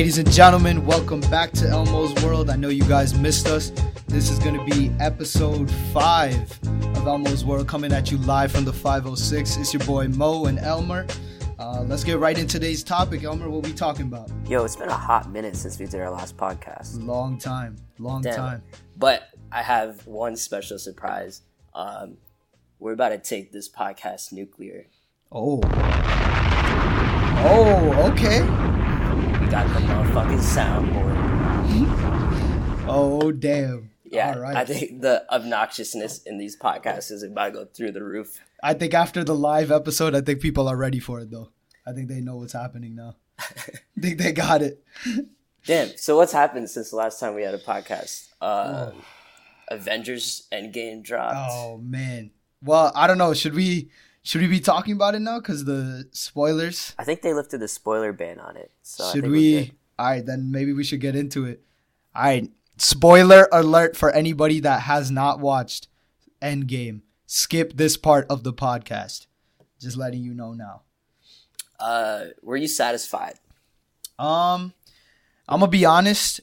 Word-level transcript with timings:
Ladies 0.00 0.16
and 0.16 0.32
gentlemen, 0.32 0.86
welcome 0.86 1.20
back 1.20 1.52
to 1.52 1.68
Elmo's 1.68 2.14
World. 2.24 2.48
I 2.48 2.56
know 2.56 2.70
you 2.70 2.84
guys 2.84 3.12
missed 3.12 3.48
us. 3.48 3.70
This 4.06 4.30
is 4.30 4.38
going 4.38 4.58
to 4.58 4.64
be 4.74 4.90
episode 4.98 5.70
five 5.92 6.40
of 6.96 7.06
Elmo's 7.06 7.44
World, 7.44 7.68
coming 7.68 7.92
at 7.92 8.10
you 8.10 8.16
live 8.16 8.50
from 8.50 8.64
the 8.64 8.72
506. 8.72 9.58
It's 9.58 9.74
your 9.74 9.84
boy 9.84 10.08
Mo 10.08 10.46
and 10.46 10.58
Elmer. 10.58 11.06
Uh, 11.58 11.82
let's 11.82 12.02
get 12.02 12.18
right 12.18 12.38
into 12.38 12.50
today's 12.50 12.82
topic. 12.82 13.24
Elmer, 13.24 13.50
what 13.50 13.62
we 13.62 13.74
talking 13.74 14.06
about? 14.06 14.30
Yo, 14.48 14.64
it's 14.64 14.74
been 14.74 14.88
a 14.88 14.94
hot 14.94 15.30
minute 15.30 15.54
since 15.54 15.78
we 15.78 15.84
did 15.84 16.00
our 16.00 16.10
last 16.10 16.34
podcast. 16.34 17.06
Long 17.06 17.36
time, 17.36 17.76
long 17.98 18.22
Damn. 18.22 18.36
time. 18.36 18.62
But 18.96 19.24
I 19.52 19.62
have 19.62 20.06
one 20.06 20.34
special 20.36 20.78
surprise. 20.78 21.42
Um, 21.74 22.16
we're 22.78 22.94
about 22.94 23.10
to 23.10 23.18
take 23.18 23.52
this 23.52 23.68
podcast 23.68 24.32
nuclear. 24.32 24.86
Oh, 25.30 25.60
oh, 27.44 28.10
okay. 28.12 28.79
Got 29.50 29.66
the 29.74 29.80
motherfucking 29.80 30.38
soundboard. 30.38 31.16
Oh, 32.86 33.32
damn. 33.32 33.90
Yeah, 34.04 34.34
All 34.34 34.40
right. 34.40 34.56
I 34.56 34.64
think 34.64 35.00
the 35.00 35.24
obnoxiousness 35.28 36.22
in 36.24 36.38
these 36.38 36.56
podcasts 36.56 37.10
is 37.10 37.24
about 37.24 37.46
to 37.46 37.50
go 37.52 37.64
through 37.64 37.92
the 37.92 38.02
roof. 38.04 38.40
I 38.62 38.74
think 38.74 38.94
after 38.94 39.24
the 39.24 39.34
live 39.34 39.72
episode, 39.72 40.14
I 40.14 40.20
think 40.20 40.40
people 40.40 40.68
are 40.68 40.76
ready 40.76 41.00
for 41.00 41.18
it 41.18 41.32
though. 41.32 41.50
I 41.84 41.92
think 41.92 42.08
they 42.08 42.20
know 42.20 42.36
what's 42.36 42.52
happening 42.52 42.94
now. 42.94 43.16
I 43.40 44.00
think 44.00 44.18
they 44.18 44.30
got 44.32 44.62
it. 44.62 44.84
Damn. 45.66 45.96
So 45.96 46.16
what's 46.16 46.32
happened 46.32 46.70
since 46.70 46.90
the 46.90 46.96
last 46.96 47.18
time 47.18 47.34
we 47.34 47.42
had 47.42 47.54
a 47.54 47.58
podcast? 47.58 48.28
Uh, 48.40 48.92
Avengers 49.68 50.46
Endgame 50.52 51.02
dropped. 51.02 51.50
Oh 51.50 51.78
man. 51.78 52.30
Well, 52.62 52.92
I 52.94 53.06
don't 53.08 53.18
know. 53.18 53.34
Should 53.34 53.54
we 53.54 53.90
should 54.22 54.40
we 54.40 54.46
be 54.46 54.60
talking 54.60 54.94
about 54.94 55.14
it 55.14 55.20
now? 55.20 55.40
Cause 55.40 55.64
the 55.64 56.08
spoilers. 56.12 56.94
I 56.98 57.04
think 57.04 57.22
they 57.22 57.32
lifted 57.32 57.60
the 57.60 57.68
spoiler 57.68 58.12
ban 58.12 58.38
on 58.38 58.56
it. 58.56 58.70
So 58.82 59.10
should 59.12 59.30
we? 59.30 59.72
All 59.98 60.06
right, 60.06 60.24
then 60.24 60.50
maybe 60.50 60.72
we 60.72 60.84
should 60.84 61.00
get 61.00 61.14
into 61.16 61.44
it. 61.44 61.62
All 62.14 62.22
right. 62.22 62.50
Spoiler 62.78 63.48
alert 63.52 63.96
for 63.96 64.10
anybody 64.10 64.60
that 64.60 64.82
has 64.82 65.10
not 65.10 65.40
watched 65.40 65.88
Endgame. 66.40 67.02
Skip 67.26 67.74
this 67.76 67.96
part 67.96 68.26
of 68.30 68.42
the 68.42 68.52
podcast. 68.52 69.26
Just 69.78 69.96
letting 69.96 70.22
you 70.22 70.34
know 70.34 70.52
now. 70.52 70.82
Uh, 71.78 72.26
were 72.42 72.56
you 72.56 72.68
satisfied? 72.68 73.34
Um, 74.18 74.74
I'm 75.48 75.60
gonna 75.60 75.68
be 75.68 75.84
honest. 75.84 76.40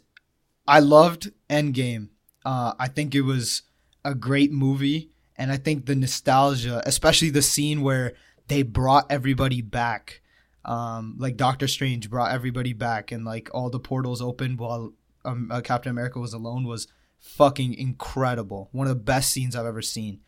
I 0.67 0.79
loved 0.79 1.31
Endgame. 1.49 2.09
Uh, 2.45 2.73
I 2.79 2.87
think 2.87 3.13
it 3.13 3.21
was 3.21 3.63
a 4.03 4.15
great 4.15 4.51
movie, 4.51 5.11
and 5.37 5.51
I 5.51 5.57
think 5.57 5.85
the 5.85 5.95
nostalgia, 5.95 6.81
especially 6.85 7.29
the 7.29 7.41
scene 7.41 7.81
where 7.81 8.13
they 8.47 8.63
brought 8.63 9.11
everybody 9.11 9.61
back, 9.61 10.21
um, 10.65 11.15
like 11.17 11.37
Doctor 11.37 11.67
Strange 11.67 12.09
brought 12.09 12.31
everybody 12.31 12.73
back, 12.73 13.11
and 13.11 13.23
like 13.23 13.49
all 13.53 13.69
the 13.69 13.79
portals 13.79 14.21
opened 14.21 14.59
while 14.59 14.93
um, 15.23 15.49
uh, 15.51 15.61
Captain 15.61 15.91
America 15.91 16.19
was 16.19 16.33
alone, 16.33 16.65
was 16.65 16.87
fucking 17.19 17.73
incredible. 17.73 18.69
One 18.71 18.87
of 18.87 18.95
the 18.95 19.03
best 19.03 19.31
scenes 19.31 19.55
I've 19.55 19.65
ever 19.65 19.81
seen. 19.81 20.21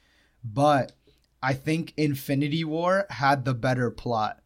But 0.44 0.94
I 1.42 1.54
think 1.54 1.94
Infinity 1.98 2.64
War 2.64 3.06
had 3.10 3.46
the 3.46 3.54
better 3.54 3.92
plot, 3.92 4.42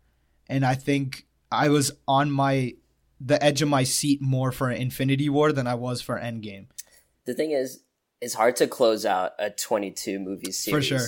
and 0.47 0.65
I 0.65 0.75
think 0.75 1.27
I 1.51 1.69
was 1.69 1.91
on 2.07 2.31
my 2.31 2.73
the 3.19 3.41
edge 3.43 3.61
of 3.61 3.69
my 3.69 3.83
seat 3.83 4.21
more 4.21 4.51
for 4.51 4.69
Infinity 4.69 5.29
War 5.29 5.51
than 5.51 5.67
I 5.67 5.75
was 5.75 6.01
for 6.01 6.19
Endgame. 6.19 6.67
the 7.25 7.33
thing 7.33 7.51
is, 7.51 7.82
it's 8.23 8.33
hard 8.33 8.55
to 8.57 8.67
close 8.67 9.05
out 9.05 9.31
a 9.37 9.49
22 9.49 10.19
movie 10.19 10.51
series. 10.51 10.87
For 10.87 10.97
sure. 10.99 11.07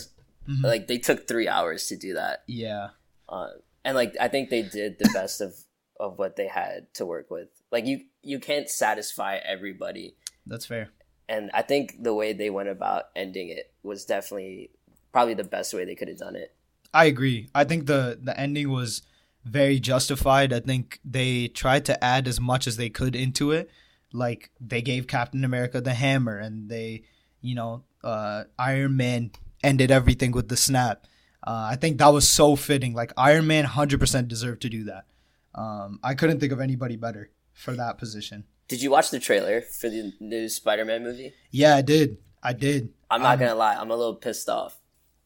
Mhm. 0.50 0.64
Like 0.64 0.88
they 0.88 0.98
took 1.00 1.28
three 1.28 1.48
hours 1.48 1.88
to 1.88 1.96
do 1.96 2.14
that, 2.16 2.44
Yeah. 2.48 2.90
uh, 3.30 3.50
and 3.84 3.96
like 3.96 4.16
I 4.20 4.28
think 4.28 4.50
they 4.50 4.62
did 4.62 5.00
the 5.00 5.10
best 5.14 5.42
of 5.42 5.56
of 6.00 6.20
what 6.20 6.36
they 6.36 6.48
had 6.48 6.94
to 6.96 7.06
work 7.06 7.32
with. 7.32 7.48
Like 7.72 7.86
you 7.86 8.02
you 8.22 8.40
can't 8.40 8.70
satisfy 8.70 9.38
everybody, 9.38 10.16
That's 10.46 10.66
fair. 10.66 10.90
and 11.30 11.50
I 11.54 11.62
think 11.64 12.04
the 12.04 12.14
way 12.14 12.34
they 12.34 12.50
went 12.50 12.70
about 12.70 13.06
ending 13.16 13.50
it 13.50 13.74
was 13.82 14.06
definitely 14.06 14.72
probably 15.12 15.34
the 15.36 15.44
best 15.58 15.74
way 15.74 15.86
they 15.86 15.96
could 15.96 16.10
have 16.10 16.18
done 16.20 16.36
it. 16.36 16.54
I 16.94 17.06
agree. 17.06 17.50
I 17.56 17.64
think 17.64 17.88
the 17.88 18.20
the 18.22 18.38
ending 18.40 18.70
was 18.70 19.02
very 19.46 19.80
justified. 19.80 20.52
I 20.54 20.60
think 20.60 21.00
they 21.06 21.48
tried 21.48 21.86
to 21.86 22.04
add 22.04 22.28
as 22.28 22.40
much 22.40 22.68
as 22.68 22.78
they 22.78 22.90
could 22.90 23.16
into 23.16 23.52
it. 23.52 23.70
Like 24.16 24.50
they 24.62 24.82
gave 24.82 25.08
Captain 25.08 25.44
America 25.44 25.82
the 25.82 25.94
hammer 25.94 26.38
and 26.38 26.70
they, 26.70 27.04
you 27.42 27.56
know, 27.56 27.84
uh 28.04 28.44
Iron 28.58 28.96
Man 28.98 29.32
ended 29.64 29.92
everything 29.92 30.32
with 30.32 30.48
the 30.50 30.58
snap. 30.58 31.06
Uh, 31.46 31.70
I 31.72 31.76
think 31.76 32.00
that 32.00 32.08
was 32.08 32.28
so 32.28 32.56
fitting. 32.56 32.94
Like 32.94 33.14
Iron 33.18 33.46
Man 33.48 33.66
100% 33.66 34.28
deserved 34.28 34.62
to 34.64 34.70
do 34.70 34.84
that. 34.86 35.06
Um, 35.54 36.00
I 36.04 36.14
couldn't 36.16 36.40
think 36.40 36.52
of 36.52 36.60
anybody 36.60 36.96
better 36.96 37.30
for 37.54 37.74
that 37.76 37.98
position. 37.98 38.46
Did 38.68 38.82
you 38.82 38.90
watch 38.90 39.12
the 39.12 39.20
trailer 39.20 39.62
for 39.62 39.90
the 39.90 40.12
new 40.20 40.50
Spider-Man 40.50 41.04
movie? 41.04 41.34
Yeah, 41.52 41.76
I 41.76 41.82
did. 41.82 42.18
I 42.42 42.54
did. 42.54 42.90
I'm 43.12 43.22
not 43.22 43.34
Um, 43.36 43.40
gonna 43.40 43.56
lie, 43.56 43.76
I'm 43.76 43.92
a 43.92 43.96
little 43.96 44.16
pissed 44.16 44.50
off. 44.50 44.80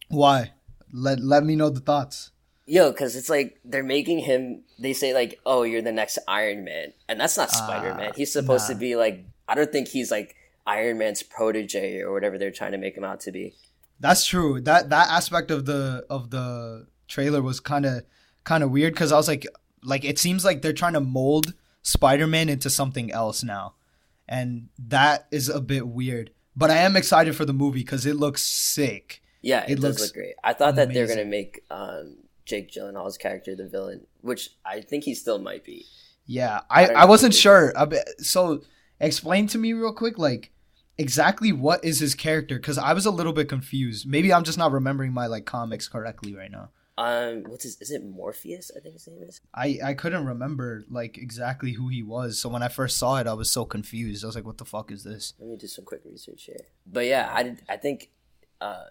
Why? 0.09 0.51
Let 0.91 1.19
let 1.21 1.43
me 1.45 1.55
know 1.55 1.69
the 1.69 1.79
thoughts. 1.79 2.31
Yo, 2.69 2.91
because 2.91 3.15
it's 3.15 3.29
like 3.29 3.59
they're 3.65 3.83
making 3.83 4.19
him. 4.19 4.61
They 4.77 4.93
say 4.93 5.11
like, 5.13 5.39
"Oh, 5.43 5.63
you're 5.63 5.81
the 5.81 5.91
next 5.91 6.19
Iron 6.27 6.63
Man," 6.63 6.93
and 7.07 7.19
that's 7.19 7.35
not 7.35 7.49
Spider 7.49 7.95
Man. 7.95 8.11
He's 8.15 8.31
supposed 8.31 8.67
to 8.67 8.75
be 8.75 8.95
like. 8.95 9.25
I 9.47 9.55
don't 9.55 9.71
think 9.71 9.87
he's 9.87 10.11
like 10.11 10.35
Iron 10.67 10.99
Man's 10.99 11.23
protege 11.23 12.01
or 12.01 12.11
whatever 12.13 12.37
they're 12.37 12.51
trying 12.51 12.73
to 12.73 12.77
make 12.77 12.95
him 12.95 13.03
out 13.03 13.21
to 13.21 13.31
be. 13.31 13.55
That's 13.99 14.23
true. 14.23 14.61
That 14.61 14.91
that 14.91 15.09
aspect 15.09 15.49
of 15.49 15.65
the 15.65 16.05
of 16.11 16.29
the 16.29 16.85
trailer 17.07 17.41
was 17.41 17.59
kind 17.59 17.87
of 17.87 18.03
kind 18.43 18.63
of 18.63 18.69
weird 18.69 18.93
because 18.93 19.11
I 19.11 19.17
was 19.17 19.27
like, 19.27 19.47
like 19.83 20.05
it 20.05 20.19
seems 20.19 20.45
like 20.45 20.61
they're 20.61 20.71
trying 20.71 20.93
to 20.93 21.01
mold 21.01 21.55
Spider-Man 21.81 22.49
into 22.49 22.69
something 22.69 23.11
else 23.11 23.43
now, 23.43 23.73
and 24.27 24.69
that 24.77 25.27
is 25.31 25.49
a 25.49 25.59
bit 25.59 25.87
weird. 25.87 26.29
But 26.55 26.69
I 26.69 26.77
am 26.77 26.95
excited 26.95 27.35
for 27.35 27.45
the 27.45 27.53
movie 27.53 27.79
because 27.79 28.05
it 28.05 28.15
looks 28.15 28.43
sick. 28.43 29.23
Yeah, 29.41 29.63
it, 29.63 29.71
It 29.71 29.75
does 29.77 29.83
looks 29.83 30.01
look 30.03 30.13
great. 30.13 30.35
I 30.43 30.53
thought 30.53 30.75
that 30.75 30.93
they're 30.93 31.07
gonna 31.07 31.25
make 31.25 31.63
um, 31.71 32.17
Jake 32.49 32.71
Gyllenhaal's 32.71 33.17
character 33.17 33.55
the 33.55 33.67
villain, 33.67 34.07
which 34.21 34.49
I 34.65 34.81
think 34.81 35.03
he 35.03 35.13
still 35.13 35.39
might 35.39 35.63
be. 35.63 35.85
Yeah, 36.25 36.61
I 36.69 36.87
I 36.87 36.93
I, 37.01 37.05
wasn't 37.05 37.33
sure. 37.33 37.73
So 38.19 38.61
explain 38.99 39.47
to 39.47 39.57
me 39.57 39.73
real 39.73 39.93
quick, 39.93 40.17
like 40.17 40.51
exactly 40.97 41.51
what 41.51 41.83
is 41.85 41.99
his 41.99 42.15
character? 42.15 42.57
Because 42.57 42.77
I 42.77 42.93
was 42.93 43.05
a 43.05 43.11
little 43.11 43.33
bit 43.33 43.49
confused. 43.49 44.07
Maybe 44.07 44.33
I'm 44.33 44.43
just 44.43 44.57
not 44.57 44.71
remembering 44.71 45.13
my 45.13 45.27
like 45.27 45.45
comics 45.45 45.87
correctly 45.87 46.35
right 46.35 46.51
now. 46.51 46.69
Um, 46.97 47.43
what's 47.47 47.63
his? 47.63 47.79
Is 47.79 47.91
it 47.91 48.03
Morpheus? 48.03 48.71
I 48.75 48.81
think 48.81 48.95
his 48.95 49.07
name 49.07 49.23
is. 49.23 49.39
I 49.53 49.79
I 49.83 49.93
couldn't 49.93 50.25
remember 50.25 50.83
like 50.89 51.17
exactly 51.17 51.71
who 51.71 51.87
he 51.87 52.03
was. 52.03 52.37
So 52.37 52.49
when 52.49 52.61
I 52.61 52.67
first 52.67 52.97
saw 52.97 53.17
it, 53.17 53.27
I 53.27 53.33
was 53.33 53.49
so 53.49 53.63
confused. 53.63 54.25
I 54.25 54.27
was 54.27 54.35
like, 54.35 54.45
"What 54.45 54.57
the 54.57 54.65
fuck 54.65 54.91
is 54.91 55.05
this?" 55.05 55.33
Let 55.39 55.49
me 55.49 55.55
do 55.55 55.67
some 55.67 55.85
quick 55.85 56.01
research 56.03 56.43
here. 56.43 56.65
But 56.85 57.05
yeah, 57.05 57.31
I 57.33 57.43
did, 57.43 57.61
I 57.69 57.77
think 57.77 58.09
uh, 58.59 58.83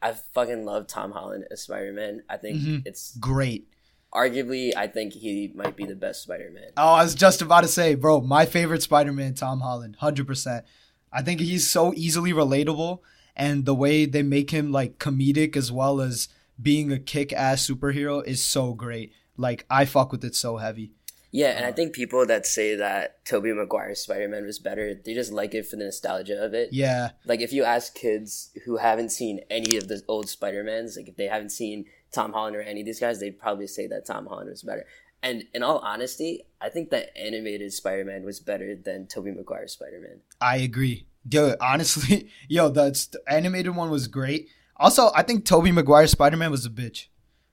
I 0.00 0.12
fucking 0.12 0.64
love 0.64 0.86
Tom 0.86 1.12
Holland 1.12 1.44
as 1.50 1.62
Spider 1.62 1.92
Man. 1.92 2.22
I 2.28 2.36
think 2.36 2.58
Mhm. 2.60 2.82
it's 2.86 3.16
Great. 3.18 3.68
arguably 4.14 4.74
I 4.76 4.86
think 4.86 5.12
he 5.12 5.50
might 5.54 5.76
be 5.76 5.84
the 5.84 5.94
best 5.96 6.22
Spider 6.22 6.50
Man. 6.52 6.70
Oh, 6.76 6.94
I 6.94 7.02
was 7.04 7.14
just 7.14 7.42
about 7.42 7.62
to 7.62 7.68
say, 7.68 7.94
bro, 7.94 8.20
my 8.20 8.46
favorite 8.46 8.82
Spider-Man, 8.82 9.34
Tom 9.34 9.60
Holland, 9.60 9.96
hundred 9.96 10.26
percent. 10.26 10.64
I 11.12 11.22
think 11.22 11.40
he's 11.40 11.68
so 11.70 11.92
easily 11.94 12.32
relatable, 12.32 13.00
and 13.36 13.64
the 13.64 13.74
way 13.74 14.04
they 14.06 14.22
make 14.22 14.50
him 14.50 14.70
like 14.72 14.98
comedic 14.98 15.56
as 15.56 15.70
well 15.72 16.00
as 16.00 16.28
being 16.60 16.90
a 16.92 16.98
kick-ass 16.98 17.66
superhero 17.68 18.24
is 18.26 18.42
so 18.42 18.74
great. 18.74 19.12
Like 19.36 19.64
I 19.70 19.84
fuck 19.84 20.10
with 20.12 20.24
it 20.24 20.34
so 20.34 20.56
heavy. 20.56 20.92
Yeah, 21.30 21.50
and 21.56 21.64
I 21.64 21.70
uh, 21.70 21.72
think 21.72 21.92
people 21.92 22.24
that 22.26 22.46
say 22.46 22.74
that 22.76 23.24
Tobey 23.24 23.52
Maguire's 23.52 24.00
Spider 24.00 24.28
Man 24.28 24.46
was 24.46 24.58
better, 24.58 24.94
they 24.94 25.14
just 25.14 25.32
like 25.32 25.54
it 25.54 25.66
for 25.66 25.76
the 25.76 25.84
nostalgia 25.84 26.42
of 26.42 26.54
it. 26.54 26.70
Yeah, 26.72 27.10
Like 27.26 27.40
if 27.40 27.52
you 27.52 27.64
ask 27.64 27.94
kids 27.94 28.50
who 28.64 28.78
haven't 28.78 29.10
seen 29.10 29.40
any 29.50 29.76
of 29.76 29.88
the 29.88 30.02
old 30.08 30.28
Spider 30.28 30.64
Mans, 30.64 30.96
like 30.96 31.08
if 31.08 31.16
they 31.16 31.26
haven't 31.26 31.50
seen 31.50 31.84
Tom 32.12 32.32
Holland 32.32 32.56
or 32.56 32.62
any 32.62 32.80
of 32.80 32.86
these 32.86 33.00
guys, 33.00 33.20
they'd 33.20 33.38
probably 33.38 33.66
say 33.66 33.86
that 33.88 34.06
Tom 34.06 34.26
Holland 34.26 34.48
was 34.48 34.62
better. 34.62 34.86
And 35.22 35.44
in 35.52 35.62
all 35.62 35.78
honesty, 35.78 36.46
I 36.60 36.68
think 36.68 36.90
that 36.90 37.16
animated 37.18 37.72
Spider 37.72 38.04
Man 38.04 38.24
was 38.24 38.40
better 38.40 38.74
than 38.74 39.06
Tobey 39.06 39.32
Maguire's 39.32 39.72
Spider 39.72 40.00
Man. 40.00 40.20
I 40.40 40.58
agree. 40.58 41.06
Yo, 41.30 41.54
honestly, 41.60 42.30
yo, 42.48 42.68
the, 42.70 42.90
the 43.12 43.20
animated 43.30 43.76
one 43.76 43.90
was 43.90 44.06
great. 44.06 44.48
Also, 44.78 45.10
I 45.14 45.22
think 45.22 45.44
Tobey 45.44 45.72
Maguire's 45.72 46.12
Spider-Man 46.12 46.50
was 46.50 46.64
a 46.64 46.70
bitch. 46.70 47.06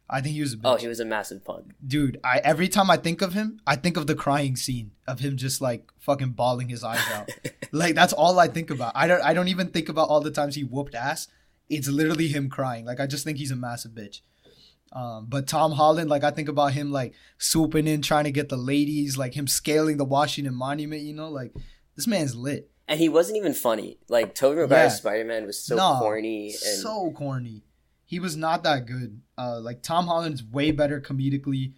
I 0.10 0.22
think 0.22 0.36
he 0.36 0.42
was 0.42 0.54
a 0.54 0.58
bitch. 0.58 0.62
Oh, 0.74 0.76
he 0.76 0.88
was 0.88 1.00
a 1.00 1.06
massive 1.06 1.44
punk. 1.44 1.74
dude 1.86 2.20
i 2.24 2.38
every 2.44 2.68
time 2.68 2.90
i 2.92 2.98
think 2.98 3.22
of 3.22 3.34
him 3.34 3.60
i 3.66 3.76
think 3.76 3.98
of 3.98 4.06
the 4.08 4.16
crying 4.16 4.56
scene 4.56 4.92
of 5.08 5.20
him 5.20 5.36
just 5.36 5.62
like 5.62 5.92
fucking 6.00 6.32
bawling 6.32 6.70
his 6.70 6.84
eyes 6.84 7.06
out 7.12 7.30
like 7.72 7.96
that's 7.96 8.14
all 8.14 8.40
i 8.40 8.48
think 8.48 8.70
about 8.70 8.92
i 8.96 9.08
don't 9.08 9.24
i 9.24 9.34
don't 9.34 9.48
even 9.48 9.68
think 9.70 9.90
about 9.90 10.08
all 10.10 10.22
the 10.22 10.32
times 10.32 10.56
he 10.56 10.64
whooped 10.64 10.94
ass 10.96 11.28
it's 11.70 11.88
literally 11.88 12.28
him 12.28 12.50
crying 12.50 12.86
like 12.86 13.00
i 13.00 13.08
just 13.08 13.24
think 13.24 13.38
he's 13.40 13.52
a 13.52 13.56
massive 13.56 13.92
bitch 13.92 14.22
um, 14.94 15.26
but 15.28 15.46
Tom 15.46 15.74
Holland, 15.74 16.10
like 16.10 16.24
I 16.24 16.32
think 16.32 16.48
about 16.48 16.72
him 16.72 16.90
like 16.90 17.14
swooping 17.38 17.86
in, 17.86 18.02
trying 18.02 18.24
to 18.24 18.32
get 18.32 18.48
the 18.48 18.56
ladies, 18.56 19.18
like 19.18 19.34
him 19.34 19.46
scaling 19.46 19.98
the 19.98 20.06
Washington 20.06 20.56
Monument. 20.56 21.02
You 21.02 21.14
know, 21.14 21.28
like 21.28 21.54
this 21.98 22.08
man's 22.08 22.34
lit. 22.34 22.72
And 22.88 22.98
he 22.98 23.10
wasn't 23.10 23.36
even 23.38 23.54
funny. 23.54 23.98
Like 24.08 24.36
Tobey 24.36 24.62
Maguire's 24.62 24.94
Yeah. 24.94 24.98
Spider 24.98 25.26
Man 25.26 25.46
was 25.46 25.62
so 25.62 25.76
No, 25.76 25.98
corny 26.00 26.46
and 26.52 26.78
so 26.80 27.12
corny. 27.12 27.64
He 28.06 28.20
was 28.20 28.36
not 28.38 28.64
that 28.64 28.86
good. 28.86 29.22
Uh, 29.38 29.60
like 29.60 29.82
Tom 29.82 30.08
Holland's 30.08 30.44
way 30.44 30.72
better 30.72 31.02
comedically. 31.02 31.74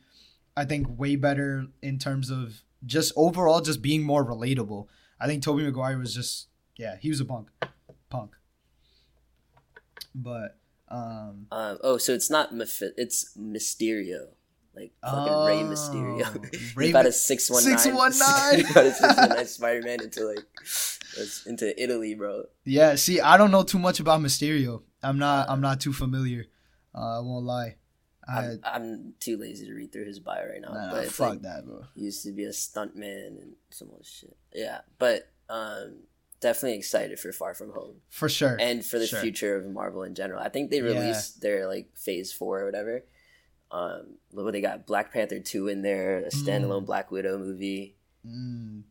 I 0.56 0.65
think 0.65 0.88
way 1.00 1.15
better 1.15 1.68
in 1.81 2.00
terms 2.00 2.29
of 2.29 2.62
just 2.85 3.13
overall 3.15 3.62
just 3.62 3.81
being 3.81 4.03
more 4.03 4.25
relatable. 4.25 4.88
I 5.19 5.27
think 5.27 5.41
Tobey 5.44 5.63
Maguire 5.63 5.97
was 5.97 6.13
just 6.13 6.47
yeah, 6.77 6.97
he 7.00 7.09
was 7.09 7.19
a 7.19 7.25
punk. 7.25 7.47
Punk. 8.09 8.31
But 10.13 10.57
um 10.89 11.47
Um, 11.51 11.77
oh, 11.83 11.97
so 11.97 12.13
it's 12.13 12.29
not 12.29 12.53
Mephi- 12.53 12.94
it's 12.97 13.35
Mysterio, 13.38 14.27
like 14.75 14.94
fucking 15.01 15.33
Rey 15.45 15.62
Oh, 15.62 15.71
Mysterio. 15.71 16.75
Rey 16.75 16.88
he 16.88 16.91
got 16.91 17.06
a 17.06 17.12
six 17.12 17.50
one 17.50 17.63
nine. 17.63 17.77
619. 17.77 18.65
He 18.68 18.74
got 18.74 18.85
a 18.85 18.91
six 18.94 19.18
one 19.18 19.29
nine 19.29 19.45
Spider 19.57 19.81
Man 19.81 20.01
into 20.01 20.24
like 20.25 20.45
into 21.45 21.81
Italy, 21.83 22.15
bro. 22.15 22.44
Yeah, 22.63 22.95
see, 22.95 23.19
I 23.19 23.38
don't 23.38 23.51
know 23.51 23.63
too 23.63 23.79
much 23.79 24.00
about 24.00 24.21
Mysterio. 24.21 24.81
I'm 25.03 25.19
not 25.19 25.49
I'm 25.49 25.61
not 25.61 25.79
too 25.79 25.94
familiar. 25.94 26.45
Uh, 26.95 27.17
I 27.19 27.21
won't 27.21 27.45
lie. 27.45 27.75
I 28.27 28.39
I'm, 28.39 28.59
I'm 28.65 29.13
too 29.19 29.38
lazy 29.38 29.65
to 29.67 29.73
read 29.73 29.91
through 29.94 30.05
his 30.05 30.19
bio 30.19 30.45
right 30.47 30.61
now, 30.61 30.73
nah, 30.73 30.91
but 30.91 31.07
fuck 31.07 31.29
like, 31.29 31.41
that, 31.44 31.65
bro. 31.65 31.83
he 31.95 32.01
used 32.01 32.23
to 32.25 32.31
be 32.33 32.44
a 32.44 32.49
stuntman 32.49 33.27
and 33.27 33.53
some 33.69 33.89
other 33.94 34.03
shit. 34.03 34.35
Yeah, 34.53 34.79
but 34.99 35.29
um, 35.49 35.99
definitely 36.41 36.77
excited 36.77 37.19
for 37.19 37.31
Far 37.31 37.53
From 37.53 37.71
Home 37.71 37.95
For 38.09 38.27
sure. 38.27 38.57
and 38.59 38.83
for 38.85 38.99
the 38.99 39.07
Sure. 39.07 39.21
future 39.21 39.55
of 39.55 39.65
Marvel 39.67 40.03
in 40.03 40.13
general. 40.13 40.41
I 40.41 40.49
think 40.49 40.71
they 40.71 40.77
Yeah. 40.79 41.00
released 41.00 41.39
their 41.41 41.67
like 41.67 41.95
Phase 41.95 42.33
Four 42.33 42.61
or 42.61 42.65
whatever. 42.65 43.05
Um, 43.71 44.15
look, 44.33 44.51
they 44.51 44.61
got 44.61 44.85
Black 44.85 45.13
Panther 45.13 45.39
two 45.39 45.67
in 45.69 45.81
there, 45.81 46.17
a 46.19 46.29
standalone 46.29 46.85
Black 46.85 47.11
Widow 47.11 47.38
movie. 47.38 47.95
Mm. 48.25 48.83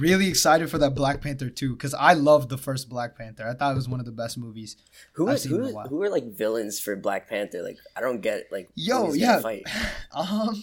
Really 0.00 0.28
excited 0.28 0.70
for 0.70 0.78
that 0.78 0.94
Black 0.94 1.20
Panther 1.20 1.48
2 1.50 1.72
because 1.74 1.94
I 1.94 2.14
loved 2.14 2.48
the 2.48 2.58
first 2.58 2.88
Black 2.88 3.16
Panther. 3.16 3.46
I 3.46 3.54
thought 3.54 3.72
it 3.72 3.76
was 3.76 3.88
one 3.88 4.00
of 4.00 4.06
the 4.06 4.12
best 4.12 4.36
movies. 4.38 4.76
Who 5.12 5.26
was 5.26 5.44
who, 5.44 5.78
who 5.88 5.96
were 5.96 6.08
like 6.08 6.32
villains 6.34 6.80
for 6.80 6.96
Black 6.96 7.28
Panther? 7.28 7.62
Like 7.62 7.78
I 7.96 8.00
don't 8.00 8.20
get 8.20 8.44
like 8.50 8.68
Yo, 8.74 9.12
yeah. 9.12 9.40
fight. 9.40 9.64
Um, 10.12 10.62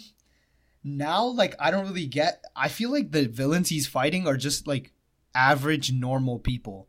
now 0.83 1.25
like 1.25 1.56
I 1.60 1.72
don't 1.72 1.86
really 1.88 2.07
get. 2.07 2.44
I 2.56 2.68
feel 2.68 2.92
like 2.92 3.12
the 3.12 3.28
villains 3.28 3.69
he's 3.69 3.88
fighting 3.88 4.28
are 4.28 4.38
just 4.38 4.68
like 4.68 4.92
average 5.36 5.92
normal 5.94 6.39
people. 6.39 6.88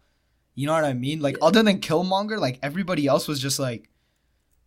You 0.54 0.66
know 0.66 0.72
what 0.72 0.84
I 0.84 0.94
mean? 0.94 1.20
Like 1.20 1.36
Yeah. 1.38 1.46
other 1.46 1.62
than 1.62 1.80
Killmonger, 1.80 2.38
like 2.38 2.58
everybody 2.62 3.06
else 3.06 3.28
was 3.28 3.40
just 3.40 3.58
like, 3.58 3.88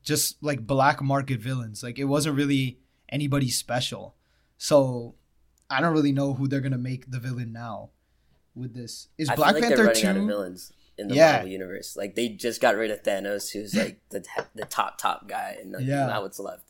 just 0.03 0.41
like 0.43 0.65
black 0.65 1.01
market 1.01 1.39
villains. 1.39 1.83
Like 1.83 1.99
it 1.99 2.05
wasn't 2.05 2.37
really 2.37 2.79
anybody 3.09 3.49
special. 3.49 4.15
So 4.57 5.15
I 5.69 5.81
don't 5.81 5.93
really 5.93 6.11
know 6.11 6.33
who 6.33 6.47
they're 6.47 6.61
gonna 6.61 6.77
make 6.77 7.09
the 7.09 7.19
villain 7.19 7.51
now. 7.51 7.89
With 8.53 8.73
this, 8.73 9.09
is 9.17 9.27
I 9.29 9.35
Black 9.35 9.53
like 9.55 9.63
Panther 9.63 9.83
running 9.85 10.05
out 10.05 10.15
of 10.15 10.21
two? 10.21 10.27
villains 10.27 10.71
in 10.97 11.09
the 11.09 11.15
Yeah. 11.15 11.31
Marvel 11.33 11.49
universe. 11.49 11.97
Like 11.97 12.15
they 12.15 12.29
just 12.29 12.61
got 12.61 12.75
rid 12.75 12.89
of 12.89 13.03
Thanos, 13.03 13.51
who's 13.51 13.75
like 13.75 13.99
the 14.11 14.23
the 14.55 14.63
top 14.65 14.97
top 14.97 15.27
guy, 15.27 15.57
and 15.61 15.73
like, 15.73 15.83
Yeah. 15.85 16.05
now 16.05 16.21
what's 16.21 16.39
left? 16.39 16.63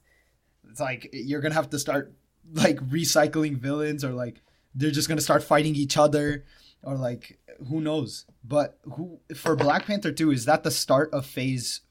It's 0.69 0.80
like 0.80 1.09
you're 1.13 1.42
gonna 1.42 1.53
have 1.53 1.69
to 1.69 1.77
start 1.80 2.12
like 2.53 2.77
recycling 2.89 3.57
villains, 3.57 4.03
or 4.03 4.13
like 4.13 4.42
they're 4.74 4.89
just 4.92 5.07
gonna 5.07 5.21
start 5.21 5.44
fighting 5.44 5.75
each 5.75 5.95
other, 5.95 6.44
or 6.81 6.95
like 6.95 7.38
who 7.69 7.81
knows? 7.81 8.25
But 8.44 8.80
who 8.95 9.19
for 9.36 9.56
Black 9.56 9.86
Panther 9.86 10.12
two 10.12 10.31
is 10.31 10.45
that 10.45 10.63
the 10.63 10.71
start 10.71 11.12
of 11.13 11.24
Phase 11.27 11.81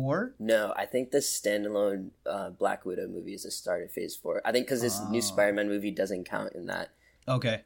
Four? 0.00 0.34
No, 0.38 0.72
I 0.76 0.86
think 0.86 1.10
the 1.10 1.18
standalone 1.18 2.10
uh, 2.26 2.50
Black 2.50 2.84
Widow 2.84 3.08
movie 3.08 3.34
is 3.34 3.42
the 3.44 3.50
start 3.50 3.82
of 3.82 3.90
Phase 3.92 4.16
Four. 4.16 4.40
I 4.44 4.52
think 4.52 4.66
because 4.66 4.80
this 4.80 4.98
Oh. 5.00 5.08
new 5.10 5.20
Spider-Man 5.22 5.68
movie 5.68 5.90
doesn't 5.90 6.24
count 6.24 6.52
in 6.54 6.66
that. 6.66 6.90
Okay, 7.28 7.62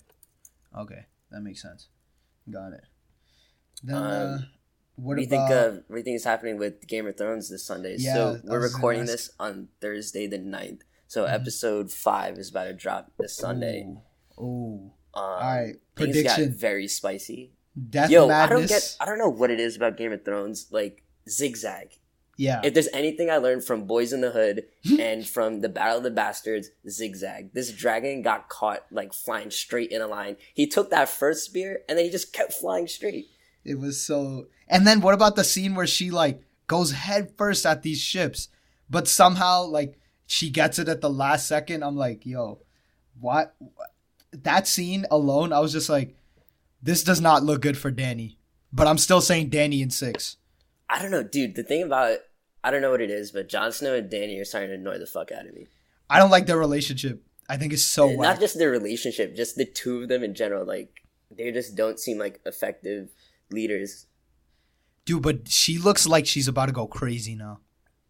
okay, 0.76 1.06
that 1.30 1.40
makes 1.40 1.62
sense. 1.62 1.88
Got 2.50 2.72
it. 2.74 2.84
Then 3.82 3.96
Um, 3.96 4.02
uh, 4.04 4.38
what 4.96 5.04
What 5.04 5.14
do 5.16 5.20
you 5.22 5.26
about? 5.28 5.48
think 5.48 5.50
of 5.78 5.84
everything 5.90 6.14
is 6.14 6.24
happening 6.24 6.56
with 6.58 6.86
Game 6.86 7.06
of 7.06 7.16
Thrones 7.16 7.48
this 7.50 7.64
Sunday? 7.64 7.96
Yeah, 7.98 8.14
so 8.14 8.40
we're 8.44 8.62
recording 8.62 9.02
ask. 9.02 9.10
this 9.12 9.30
on 9.38 9.68
Thursday 9.80 10.26
the 10.26 10.38
9th. 10.38 10.82
So 11.08 11.24
Mhm. 11.24 11.32
episode 11.34 11.92
five 11.92 12.38
is 12.38 12.50
about 12.50 12.64
to 12.64 12.72
drop 12.72 13.12
this 13.18 13.34
Sunday. 13.36 13.82
Ooh, 14.38 14.42
ooh. 14.42 14.90
Um, 15.14 15.22
all 15.22 15.38
right, 15.40 15.74
things 15.96 16.22
got 16.22 16.34
prediction. 16.36 16.52
very 16.52 16.88
spicy. 16.88 17.52
Death 17.90 18.10
Yo, 18.10 18.26
Madness. 18.26 18.50
I 18.50 18.54
don't 18.58 18.66
get. 18.68 18.96
I 19.00 19.04
don't 19.06 19.18
know 19.18 19.28
what 19.28 19.50
it 19.50 19.60
is 19.60 19.76
about 19.76 19.96
Game 19.96 20.12
of 20.12 20.24
Thrones. 20.24 20.66
Like 20.70 21.02
zigzag. 21.28 21.98
Yeah, 22.36 22.60
If 22.62 22.74
there's 22.74 22.88
anything 22.92 23.30
I 23.30 23.38
learned 23.38 23.64
from 23.64 23.86
Boyz 23.88 24.12
n 24.12 24.20
the 24.20 24.30
Hood 24.30 24.64
and 25.00 25.26
from 25.26 25.62
the 25.62 25.70
Battle 25.70 25.98
of 25.98 26.02
the 26.02 26.10
Bastards, 26.10 26.70
zigzag. 26.88 27.54
This 27.54 27.72
dragon 27.72 28.22
got 28.22 28.48
caught 28.48 28.84
like 28.90 29.14
flying 29.14 29.50
straight 29.50 29.90
in 29.90 30.02
a 30.02 30.06
line. 30.06 30.36
He 30.52 30.66
took 30.66 30.90
that 30.90 31.08
first 31.08 31.46
spear 31.46 31.80
and 31.88 31.96
then 31.96 32.04
he 32.04 32.10
just 32.10 32.32
kept 32.32 32.52
flying 32.52 32.88
straight. 32.88 33.28
It 33.64 33.78
was 33.78 34.00
so. 34.00 34.46
And 34.68 34.86
then 34.86 35.00
what 35.00 35.14
about 35.14 35.36
the 35.36 35.44
scene 35.44 35.74
where 35.74 35.86
she 35.86 36.10
like 36.10 36.42
goes 36.66 36.92
head 36.92 37.32
first 37.36 37.64
at 37.64 37.82
these 37.82 38.00
ships, 38.00 38.48
but 38.90 39.08
somehow 39.08 39.62
like 39.62 39.98
she 40.26 40.50
gets 40.50 40.78
it 40.78 40.88
at 40.88 41.00
the 41.00 41.10
last 41.10 41.48
second? 41.48 41.82
I'm 41.82 41.96
like, 41.96 42.26
yo, 42.26 42.60
what? 43.18 43.56
That 44.32 44.68
scene 44.68 45.06
alone, 45.10 45.52
I 45.52 45.60
was 45.60 45.72
just 45.72 45.88
like, 45.88 46.16
this 46.82 47.02
does 47.02 47.20
not 47.20 47.42
look 47.42 47.62
good 47.62 47.78
for 47.78 47.90
Dany. 47.90 48.36
But 48.72 48.86
I'm 48.86 48.98
still 48.98 49.20
saying 49.20 49.50
Dany 49.50 49.80
in 49.80 49.90
six. 49.90 50.36
I 50.88 51.02
don't 51.02 51.10
know, 51.10 51.22
dude. 51.22 51.56
The 51.56 51.62
thing 51.62 51.82
about 51.82 52.18
I 52.66 52.70
don't 52.72 52.82
know 52.82 52.90
what 52.90 53.00
it 53.00 53.10
is, 53.12 53.30
but 53.30 53.48
Jon 53.48 53.70
Snow 53.70 53.94
and 53.94 54.10
Dany 54.10 54.40
are 54.40 54.44
starting 54.44 54.70
to 54.70 54.74
annoy 54.74 54.98
the 54.98 55.06
fuck 55.06 55.30
out 55.30 55.46
of 55.46 55.54
me. 55.54 55.68
I 56.10 56.18
don't 56.18 56.30
like 56.32 56.46
their 56.46 56.58
relationship. 56.58 57.22
I 57.48 57.56
think 57.56 57.72
it's 57.72 57.84
so 57.84 58.08
Not 58.10 58.40
just 58.40 58.58
their 58.58 58.70
relationship, 58.70 59.36
just 59.36 59.54
the 59.54 59.64
two 59.64 60.02
of 60.02 60.08
them 60.08 60.24
in 60.24 60.34
general. 60.34 60.66
Like 60.66 60.90
they 61.30 61.52
just 61.52 61.76
don't 61.76 62.00
seem 62.00 62.18
like 62.18 62.40
effective 62.44 63.10
leaders. 63.52 64.06
Dude, 65.04 65.22
but 65.22 65.48
she 65.48 65.78
looks 65.78 66.08
like 66.08 66.26
she's 66.26 66.48
about 66.48 66.66
to 66.66 66.72
go 66.72 66.88
crazy 66.88 67.36
now. 67.36 67.60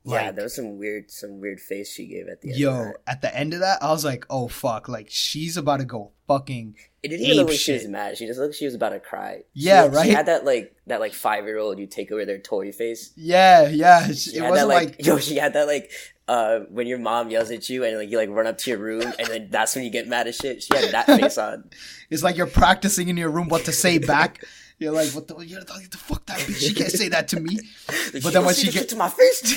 yeah, 0.05 0.13
Like- 0.29 0.35
there 0.37 0.45
was 0.45 0.55
some 0.57 0.79
weird, 0.79 1.11
some 1.11 1.39
weird 1.41 1.61
face 1.61 1.93
she 1.93 2.07
gave 2.07 2.27
at 2.29 2.41
the 2.41 2.49
end. 2.49 2.55
of 2.55 2.61
Yo, 2.61 2.93
at 3.07 3.21
the 3.21 3.37
end 3.37 3.53
of 3.53 3.61
that, 3.61 3.83
I 3.83 3.91
was 3.91 4.07
like, 4.07 4.25
oh 4.31 4.49
fuck, 4.49 4.89
like 4.89 5.09
she's 5.11 5.59
about 5.59 5.81
to 5.81 5.85
go 5.85 6.13
fucking 6.27 6.77
It 7.07 7.09
didn't 7.09 7.27
even 7.27 7.37
look 7.39 7.49
like 7.49 7.59
she 7.59 7.73
was 7.73 7.87
mad. 7.89 8.19
She 8.19 8.27
just 8.27 8.39
looked 8.39 8.51
like 8.53 8.59
she 8.59 8.65
was 8.65 8.75
about 8.75 8.91
to 8.91 9.01
cry. 9.01 9.43
Yeah, 9.55 9.85
She 9.89 9.97
right? 9.97 10.07
She 10.07 10.13
had 10.13 10.27
that 10.27 10.45
like 10.45 10.75
that 10.87 11.01
like 11.01 11.15
five 11.15 11.45
year 11.45 11.59
old 11.59 11.79
you 11.79 11.87
take 11.87 12.11
away 12.11 12.25
their 12.25 12.39
toy 12.39 12.73
face. 12.73 13.13
Yeah, 13.17 13.69
yeah. 13.69 14.09
It 14.09 14.17
She 14.17 14.39
had 14.39 14.51
wasn't 14.51 14.69
that, 14.69 14.75
like, 14.75 14.87
like 14.99 15.07
yo. 15.07 15.19
She 15.19 15.37
had 15.37 15.53
that 15.55 15.67
like 15.67 15.91
uh 16.29 16.61
when 16.71 16.87
your 16.89 16.99
mom 16.99 17.31
yells 17.31 17.51
at 17.53 17.69
you 17.69 17.85
and 17.85 17.97
like 17.97 18.11
you 18.11 18.19
like 18.19 18.29
run 18.31 18.47
up 18.49 18.59
to 18.59 18.71
your 18.71 18.81
room 18.81 19.03
and 19.19 19.29
then 19.29 19.49
that's 19.51 19.77
when 19.77 19.85
you 19.85 19.91
get 19.91 20.09
mad 20.09 20.27
as 20.27 20.37
shit. 20.37 20.63
She 20.63 20.77
had 20.77 20.91
that 20.93 21.07
face 21.21 21.39
on. 21.39 21.71
It's 22.11 22.23
like 22.23 22.37
you're 22.37 22.47
practicing 22.49 23.09
in 23.09 23.17
your 23.17 23.31
room 23.31 23.49
what 23.49 23.65
to 23.67 23.73
say 23.73 23.99
back. 23.99 24.45
You're 24.79 24.93
like, 24.93 25.09
what 25.11 25.27
the, 25.29 25.39
you're 25.39 25.61
like, 25.61 25.91
the 25.91 25.97
fuck 25.97 26.27
that 26.27 26.39
bitch? 26.39 26.61
She 26.61 26.75
can't 26.75 26.91
say 26.91 27.09
that 27.09 27.29
to 27.29 27.41
me. 27.41 27.59
But 28.23 28.33
then 28.35 28.45
when 28.45 28.55
she 28.55 28.71
gets 28.71 28.93
to 28.93 28.97
my 28.97 29.09
face, 29.09 29.55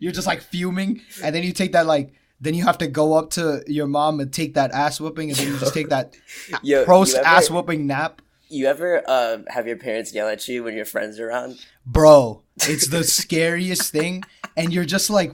You're 0.00 0.12
just 0.12 0.26
like 0.26 0.40
fuming, 0.40 1.02
and 1.22 1.34
then 1.34 1.42
you 1.42 1.52
take 1.52 1.72
that 1.72 1.86
like, 1.86 2.12
then 2.40 2.54
you 2.54 2.64
have 2.64 2.78
to 2.78 2.86
go 2.86 3.14
up 3.14 3.30
to 3.30 3.62
your 3.66 3.86
mom 3.86 4.20
and 4.20 4.32
take 4.32 4.54
that 4.54 4.70
ass 4.72 5.00
whooping, 5.00 5.30
and 5.30 5.38
then 5.38 5.48
you 5.48 5.58
just 5.58 5.74
take 5.74 5.88
that 5.88 6.14
yo, 6.62 6.84
you 6.84 7.16
ever, 7.16 7.26
ass 7.26 7.50
whooping 7.50 7.86
nap, 7.86 8.22
You 8.48 8.66
ever 8.66 9.02
uh, 9.06 9.38
have 9.48 9.66
your 9.66 9.76
parents 9.76 10.14
yell 10.14 10.28
at 10.28 10.46
you 10.48 10.64
when 10.64 10.74
your 10.74 10.84
friends 10.84 11.18
are 11.20 11.28
around? 11.28 11.64
bro. 11.84 12.42
It's 12.62 12.88
the 12.88 13.04
scariest 13.04 13.92
thing, 13.92 14.24
and 14.56 14.72
you're 14.72 14.84
just 14.84 15.10
like, 15.10 15.32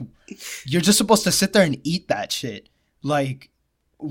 you're 0.65 0.81
just 0.81 0.97
supposed 0.97 1.23
to 1.23 1.31
sit 1.31 1.53
there 1.53 1.63
and 1.63 1.79
eat 1.83 2.07
that 2.07 2.31
shit. 2.31 2.69
Like, 3.01 3.49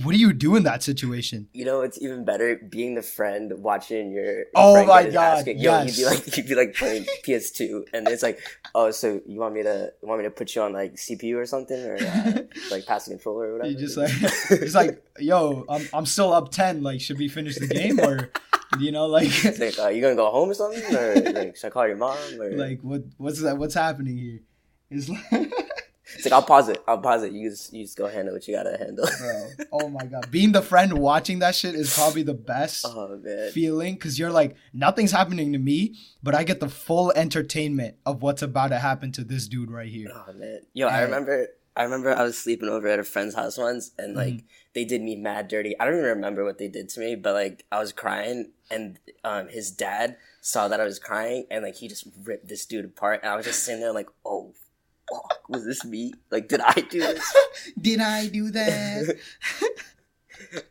what 0.02 0.12
do 0.12 0.18
you 0.18 0.32
do 0.32 0.56
in 0.56 0.62
that 0.64 0.82
situation? 0.82 1.48
You 1.52 1.64
know, 1.64 1.80
it's 1.82 2.00
even 2.00 2.24
better 2.24 2.56
being 2.56 2.94
the 2.94 3.02
friend 3.02 3.52
watching 3.58 4.12
your. 4.12 4.44
Oh 4.54 4.84
my 4.84 5.08
God, 5.08 5.44
kicked. 5.44 5.60
Yo, 5.60 5.70
yes. 5.70 5.98
you'd 5.98 6.04
be 6.04 6.10
like, 6.10 6.36
you'd 6.36 6.46
be 6.46 6.54
like 6.54 6.74
playing 6.74 7.04
PS2, 7.26 7.84
and 7.92 8.08
it's 8.08 8.22
like, 8.22 8.40
oh, 8.74 8.90
so 8.90 9.20
you 9.26 9.40
want 9.40 9.54
me 9.54 9.62
to 9.62 9.92
you 10.02 10.08
want 10.08 10.20
me 10.20 10.24
to 10.24 10.30
put 10.30 10.54
you 10.54 10.62
on 10.62 10.72
like 10.72 10.94
CPU 10.94 11.36
or 11.36 11.46
something, 11.46 11.82
or 11.84 11.96
uh, 11.96 12.32
like 12.70 12.86
pass 12.86 13.06
the 13.06 13.12
controller 13.12 13.48
or 13.48 13.52
whatever? 13.54 13.70
You 13.70 13.78
just 13.78 13.96
like, 13.96 14.10
it's 14.50 14.74
like, 14.74 15.04
yo, 15.18 15.64
I'm 15.68 15.88
I'm 15.92 16.06
still 16.06 16.32
up 16.32 16.50
ten. 16.50 16.82
Like, 16.82 17.00
should 17.00 17.18
we 17.18 17.28
finish 17.28 17.56
the 17.56 17.66
game 17.66 18.00
or, 18.00 18.30
you 18.78 18.92
know, 18.92 19.06
like, 19.06 19.28
It's 19.44 19.58
like, 19.58 19.78
uh, 19.78 19.88
you 19.88 20.02
gonna 20.02 20.14
go 20.14 20.30
home 20.30 20.50
or 20.50 20.54
something, 20.54 20.94
or 20.94 21.14
like, 21.14 21.56
should 21.56 21.68
I 21.68 21.70
call 21.70 21.86
your 21.86 21.96
mom? 21.96 22.18
Or 22.40 22.50
like 22.52 22.80
what 22.82 23.02
what's 23.16 23.40
that? 23.42 23.58
What's 23.58 23.74
happening 23.74 24.18
here? 24.18 24.40
It's 24.90 25.08
like, 25.08 25.52
it's 26.14 26.24
like, 26.24 26.32
I'll 26.32 26.42
pause 26.42 26.68
it. 26.68 26.82
I'll 26.86 26.98
pause 26.98 27.22
it. 27.22 27.32
You 27.32 27.48
just 27.50 27.72
you 27.72 27.84
just 27.84 27.96
go 27.96 28.06
handle 28.06 28.34
what 28.34 28.46
you 28.46 28.54
gotta 28.54 28.76
handle. 28.76 29.06
bro. 29.18 29.48
Oh 29.72 29.88
my 29.88 30.04
god, 30.04 30.30
being 30.30 30.52
the 30.52 30.62
friend 30.62 30.98
watching 30.98 31.38
that 31.38 31.54
shit 31.54 31.74
is 31.74 31.94
probably 31.94 32.22
the 32.22 32.34
best 32.34 32.84
oh 32.88 33.20
feeling 33.52 33.94
because 33.94 34.18
you're 34.18 34.30
like, 34.30 34.56
nothing's 34.72 35.12
happening 35.12 35.52
to 35.52 35.58
me, 35.58 35.96
but 36.22 36.34
I 36.34 36.44
get 36.44 36.60
the 36.60 36.68
full 36.68 37.12
entertainment 37.16 37.96
of 38.06 38.22
what's 38.22 38.42
about 38.42 38.68
to 38.68 38.78
happen 38.78 39.12
to 39.12 39.24
this 39.24 39.48
dude 39.48 39.70
right 39.70 39.88
here. 39.88 40.08
Oh 40.12 40.32
man, 40.34 40.60
yo, 40.72 40.88
I 40.88 41.02
remember. 41.02 41.48
I 41.76 41.82
remember 41.82 42.14
I 42.14 42.22
was 42.22 42.38
sleeping 42.38 42.68
over 42.68 42.86
at 42.86 43.00
a 43.00 43.02
friend's 43.02 43.34
house 43.34 43.58
once, 43.58 43.90
and 43.98 44.14
like 44.14 44.34
Mm-hmm. 44.34 44.46
they 44.74 44.84
did 44.84 45.02
me 45.02 45.16
mad 45.16 45.48
dirty. 45.48 45.74
I 45.80 45.84
don't 45.84 45.94
even 45.94 46.04
remember 46.06 46.44
what 46.44 46.58
they 46.58 46.68
did 46.68 46.88
to 46.90 47.00
me, 47.00 47.16
but 47.16 47.32
like 47.34 47.64
I 47.72 47.80
was 47.80 47.92
crying, 47.92 48.52
and 48.70 49.00
um, 49.24 49.48
his 49.48 49.72
dad 49.72 50.16
saw 50.40 50.68
that 50.68 50.80
I 50.80 50.84
was 50.84 51.00
crying, 51.00 51.46
and 51.50 51.64
like 51.64 51.74
he 51.74 51.88
just 51.88 52.06
ripped 52.22 52.46
this 52.46 52.64
dude 52.64 52.84
apart, 52.84 53.20
and 53.24 53.32
I 53.32 53.34
was 53.34 53.44
just 53.44 53.64
sitting 53.64 53.80
there 53.80 53.92
like, 53.92 54.06
oh, 54.24 54.52
fuck, 55.10 55.48
was 55.48 55.64
this 55.64 55.84
me? 55.84 56.12
Like, 56.30 56.48
did 56.48 56.60
I 56.60 56.72
do 56.74 57.00
this? 57.00 57.34
Did 57.80 58.00
I 58.00 58.26
do 58.28 58.50
that? 58.50 59.16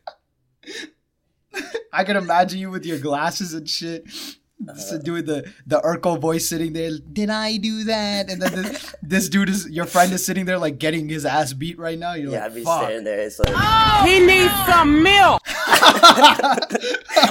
I 1.94 2.04
could 2.04 2.16
imagine 2.16 2.60
you 2.60 2.70
with 2.72 2.86
your 2.86 2.98
glasses 2.98 3.54
and 3.54 3.70
shit, 3.70 4.10
So 4.10 4.36
uh-huh. 4.68 4.98
doing 5.00 5.26
the 5.26 5.52
the 5.68 5.80
Urkel 5.82 6.20
voice 6.20 6.48
sitting 6.50 6.74
there. 6.74 6.92
Did 7.12 7.30
I 7.30 7.58
do 7.58 7.84
that? 7.84 8.30
And 8.32 8.42
then 8.42 8.54
this, 8.64 8.96
this 9.04 9.30
dude 9.30 9.50
is 9.50 9.70
your 9.70 9.86
friend 9.86 10.12
is 10.14 10.26
sitting 10.26 10.46
there 10.46 10.58
like 10.58 10.80
getting 10.80 11.08
his 11.10 11.26
ass 11.26 11.54
beat 11.54 11.78
right 11.78 12.00
now. 12.00 12.14
You're 12.14 12.32
Yeah, 12.32 12.40
like, 12.44 12.52
I'd 12.52 12.56
be 12.56 12.64
fuck. 12.64 12.82
standing 12.84 13.04
there. 13.04 13.20
It's 13.20 13.40
like 13.40 14.08
He 14.08 14.20
needs 14.26 14.54
some 14.66 15.04
milk. 15.04 15.42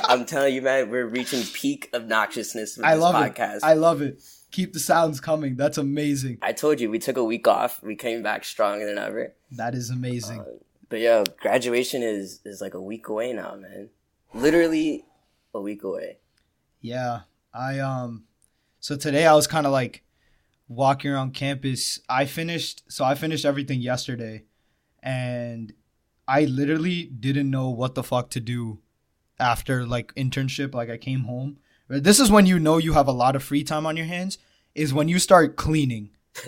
I'm 0.05 0.25
telling 0.25 0.55
you, 0.55 0.63
man, 0.63 0.91
we're 0.91 1.07
reaching 1.07 1.43
peak 1.53 1.91
obnoxiousness 1.93 2.77
with 2.77 2.87
I 2.87 2.95
this 2.95 3.03
love 3.03 3.15
podcast. 3.17 3.57
it. 3.57 3.65
I 3.65 3.73
love 3.75 4.03
it. 4.03 4.23
Keep 4.53 4.75
the 4.75 4.81
sounds 4.81 5.21
coming. 5.21 5.57
That's 5.57 5.79
amazing. 5.79 6.39
I 6.43 6.53
told 6.53 6.81
you 6.81 6.91
we 6.91 6.99
took 6.99 7.17
a 7.17 7.25
week 7.25 7.49
off. 7.49 7.83
We 7.83 7.97
came 7.97 8.23
back 8.23 8.45
stronger 8.45 8.87
than 8.87 8.99
ever. 8.99 9.35
That 9.51 9.75
is 9.75 9.91
amazing. 9.91 10.45
But 10.89 11.01
yo, 11.01 11.25
graduation 11.41 12.03
is 12.03 12.41
is 12.45 12.61
like 12.61 12.75
a 12.75 12.81
week 12.81 13.09
away 13.09 13.33
now, 13.33 13.57
man. 13.57 13.89
Literally 14.35 15.05
a 15.55 15.61
week 15.61 15.83
away. 15.83 16.19
Yeah. 16.81 17.21
I 17.55 17.79
um 17.79 18.25
so 18.79 18.97
today 18.97 19.27
I 19.27 19.35
was 19.35 19.47
kind 19.47 19.67
of 19.67 19.73
like 19.73 20.05
walking 20.69 21.11
around 21.11 21.33
campus. 21.33 21.99
I 22.09 22.27
finished 22.27 22.83
so 22.89 23.05
I 23.05 23.15
finished 23.15 23.45
everything 23.45 23.81
yesterday 23.81 24.45
and 25.03 25.73
I 26.29 26.45
literally 26.45 27.05
didn't 27.05 27.51
know 27.51 27.71
what 27.71 27.95
the 27.95 28.03
fuck 28.03 28.31
to 28.31 28.41
do 28.41 28.81
after 29.41 29.87
like 29.87 30.15
internship 30.15 30.75
like 30.75 30.91
I 30.91 30.97
came 30.97 31.25
home. 31.25 31.59
This 31.89 32.21
is 32.21 32.31
when 32.31 32.47
you 32.47 32.59
know 32.59 32.79
you 32.79 32.95
have 32.95 33.09
a 33.09 33.13
lot 33.13 33.37
of 33.37 33.43
free 33.43 33.65
time 33.65 33.87
on 33.87 33.97
your 33.97 34.07
hands 34.07 34.39
is 34.75 34.95
when 34.95 35.09
you 35.09 35.19
start 35.19 35.57
cleaning. 35.57 36.11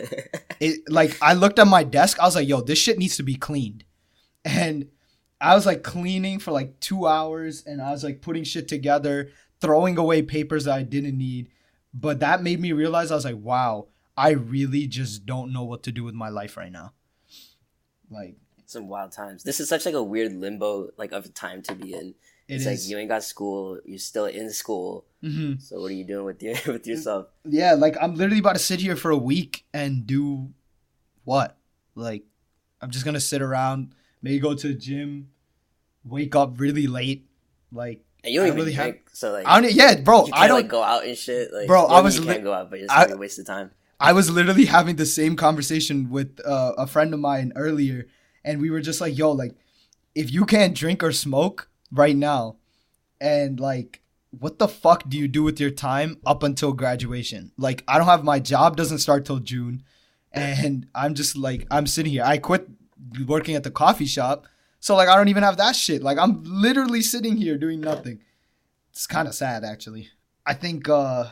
it 0.61 0.81
like 0.89 1.17
I 1.21 1.35
looked 1.35 1.59
at 1.59 1.67
my 1.67 1.85
desk, 1.85 2.19
I 2.19 2.25
was 2.25 2.37
like, 2.37 2.49
"Yo, 2.49 2.63
this 2.63 2.79
shit 2.79 2.99
needs 2.99 3.17
to 3.19 3.23
be 3.23 3.35
cleaned." 3.35 3.85
And 4.45 4.89
I 5.41 5.55
was 5.55 5.67
like 5.67 5.83
cleaning 5.83 6.39
for 6.39 6.53
like 6.53 6.81
2 6.81 7.07
hours 7.07 7.65
and 7.67 7.83
I 7.83 7.91
was 7.91 8.03
like 8.03 8.23
putting 8.23 8.45
shit 8.45 8.69
together 8.69 9.31
throwing 9.61 9.97
away 9.97 10.23
papers 10.23 10.65
that 10.65 10.75
I 10.75 10.83
didn't 10.83 11.17
need. 11.17 11.49
But 11.93 12.21
that 12.21 12.43
made 12.43 12.61
me 12.61 12.73
realize 12.73 13.11
I 13.11 13.15
was 13.15 13.25
like, 13.25 13.39
wow, 13.39 13.87
I 14.17 14.31
really 14.31 14.87
just 14.87 15.27
don't 15.27 15.53
know 15.53 15.65
what 15.65 15.83
to 15.85 15.93
do 15.93 16.05
with 16.05 16.15
my 16.15 16.29
life 16.29 16.57
right 16.57 16.73
now. 16.73 16.93
Like 18.11 18.37
Some 18.67 18.89
wild 18.89 19.13
times. 19.13 19.43
This 19.43 19.61
is 19.61 19.69
such 19.69 19.87
like 19.87 19.95
a 19.95 20.03
weird 20.03 20.35
limbo 20.35 20.91
like 20.97 21.13
of 21.13 21.33
time 21.35 21.63
to 21.63 21.75
be 21.75 21.95
in. 21.95 22.15
It 22.49 22.55
it's 22.57 22.67
is. 22.67 22.85
like 22.85 22.91
you 22.91 22.99
ain't 22.99 23.09
got 23.09 23.23
school, 23.25 23.81
you're 23.85 23.99
still 23.99 24.27
in 24.27 24.51
school. 24.53 25.07
Mhm. 25.23 25.61
So 25.63 25.81
what 25.81 25.91
are 25.91 25.95
you 25.95 26.05
doing 26.05 26.25
with 26.27 26.43
your 26.43 26.55
with 26.73 26.87
yourself? 26.87 27.27
Yeah, 27.45 27.75
like 27.75 27.97
I'm 28.01 28.15
literally 28.15 28.41
about 28.41 28.55
to 28.55 28.59
sit 28.61 28.81
here 28.81 28.97
for 28.97 29.11
a 29.11 29.17
week 29.17 29.65
and 29.73 30.07
do 30.07 30.51
what? 31.25 31.57
Like 31.95 32.25
I'm 32.81 32.91
just 32.91 33.05
gonna 33.05 33.21
sit 33.21 33.41
around, 33.43 33.95
maybe 34.23 34.39
go 34.39 34.55
to 34.55 34.69
the 34.69 34.75
gym, 34.75 35.31
wake 36.05 36.35
up 36.37 36.61
really 36.61 36.87
late. 36.87 37.27
Like 37.73 38.05
And 38.23 38.33
you 38.33 38.41
don't 38.41 38.47
I 38.47 38.49
even 38.49 38.59
really 38.59 38.73
have- 38.73 38.85
drink, 38.87 39.11
so 39.13 39.33
like 39.33 39.47
I 39.47 39.61
don't. 39.61 39.73
Yeah, 39.73 40.01
bro. 40.01 40.29
I 40.33 40.47
don't. 40.49 40.57
like 40.59 40.69
go 40.69 40.83
out 40.83 41.05
and 41.07 41.17
shit. 41.17 41.53
Like 41.53 41.67
Bro, 41.67 41.87
I 41.87 42.01
was 42.01 42.17
you 42.17 42.23
li- 42.23 42.33
can't 42.35 42.45
go 42.45 42.53
out, 42.53 42.71
but 42.71 42.81
it's 42.81 42.93
I- 42.93 43.05
like 43.05 43.11
a 43.15 43.17
waste 43.17 43.39
of 43.39 43.47
time. 43.47 43.71
I 44.01 44.13
was 44.13 44.29
literally 44.29 44.67
having 44.67 44.97
the 44.97 45.07
same 45.07 45.37
conversation 45.37 46.11
with 46.11 46.41
uh, 46.45 46.75
a 46.77 46.87
friend 46.87 47.15
of 47.15 47.21
mine 47.21 47.53
earlier, 47.57 48.07
and 48.45 48.61
we 48.61 48.69
were 48.69 48.81
just 48.81 49.01
like, 49.01 49.17
"Yo, 49.17 49.31
like, 49.31 49.55
if 50.15 50.33
you 50.33 50.45
can't 50.45 50.75
drink 50.75 51.03
or 51.03 51.13
smoke 51.13 51.71
right 51.95 52.17
now, 52.17 52.57
and 53.21 53.59
like, 53.59 54.03
what 54.31 54.59
the 54.59 54.69
fuck 54.69 55.09
do 55.09 55.17
you 55.17 55.29
do 55.29 55.43
with 55.43 55.61
your 55.61 55.71
time 55.71 56.19
up 56.27 56.43
until 56.43 56.73
graduation? 56.73 57.53
Like, 57.57 57.85
I 57.89 57.99
don't 57.99 58.07
have 58.07 58.25
my 58.25 58.41
job 58.41 58.77
doesn't 58.77 58.99
start 58.99 59.25
till 59.25 59.39
June, 59.39 59.85
and 60.33 60.87
I'm 60.95 61.15
just 61.15 61.37
like, 61.37 61.67
I'm 61.71 61.87
sitting 61.87 62.13
here. 62.13 62.25
I 62.25 62.39
quit 62.39 62.69
working 63.27 63.55
at 63.55 63.63
the 63.63 63.71
coffee 63.71 64.07
shop, 64.07 64.47
so 64.81 64.97
like, 64.97 65.09
I 65.09 65.17
don't 65.17 65.29
even 65.29 65.45
have 65.45 65.57
that 65.59 65.77
shit. 65.77 66.03
Like, 66.03 66.19
I'm 66.19 66.43
literally 66.45 67.01
sitting 67.01 67.37
here 67.37 67.57
doing 67.57 67.81
nothing. 67.81 68.21
It's 68.91 69.07
kind 69.07 69.29
of 69.29 69.35
sad, 69.35 69.65
actually. 69.65 70.11
I 70.45 70.55
think. 70.55 70.89
uh 70.89 71.31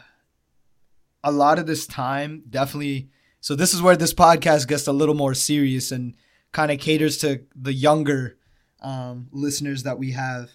a 1.24 1.30
lot 1.30 1.58
of 1.58 1.66
this 1.66 1.86
time 1.86 2.42
definitely 2.50 3.08
so 3.40 3.54
this 3.54 3.74
is 3.74 3.82
where 3.82 3.96
this 3.96 4.14
podcast 4.14 4.68
gets 4.68 4.86
a 4.86 4.92
little 4.92 5.14
more 5.14 5.34
serious 5.34 5.92
and 5.92 6.14
kind 6.52 6.70
of 6.70 6.78
caters 6.78 7.16
to 7.18 7.42
the 7.54 7.72
younger 7.72 8.36
um, 8.82 9.28
listeners 9.32 9.84
that 9.84 9.98
we 9.98 10.12
have. 10.12 10.50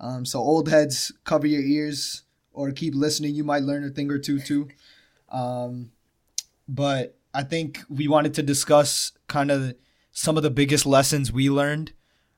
Um, 0.00 0.24
so 0.24 0.38
old 0.38 0.68
heads 0.68 1.12
cover 1.24 1.46
your 1.46 1.62
ears 1.62 2.22
or 2.52 2.72
keep 2.72 2.94
listening. 2.94 3.34
You 3.34 3.44
might 3.44 3.62
learn 3.62 3.84
a 3.84 3.90
thing 3.90 4.10
or 4.10 4.18
two 4.18 4.40
too. 4.40 4.68
Um, 5.30 5.92
but 6.68 7.16
i 7.34 7.42
think 7.42 7.80
we 7.88 8.08
wanted 8.08 8.34
to 8.34 8.42
discuss 8.42 9.12
kind 9.26 9.50
of 9.50 9.74
some 10.12 10.36
of 10.36 10.42
the 10.42 10.50
biggest 10.50 10.84
lessons 10.84 11.32
we 11.32 11.48
learned 11.48 11.92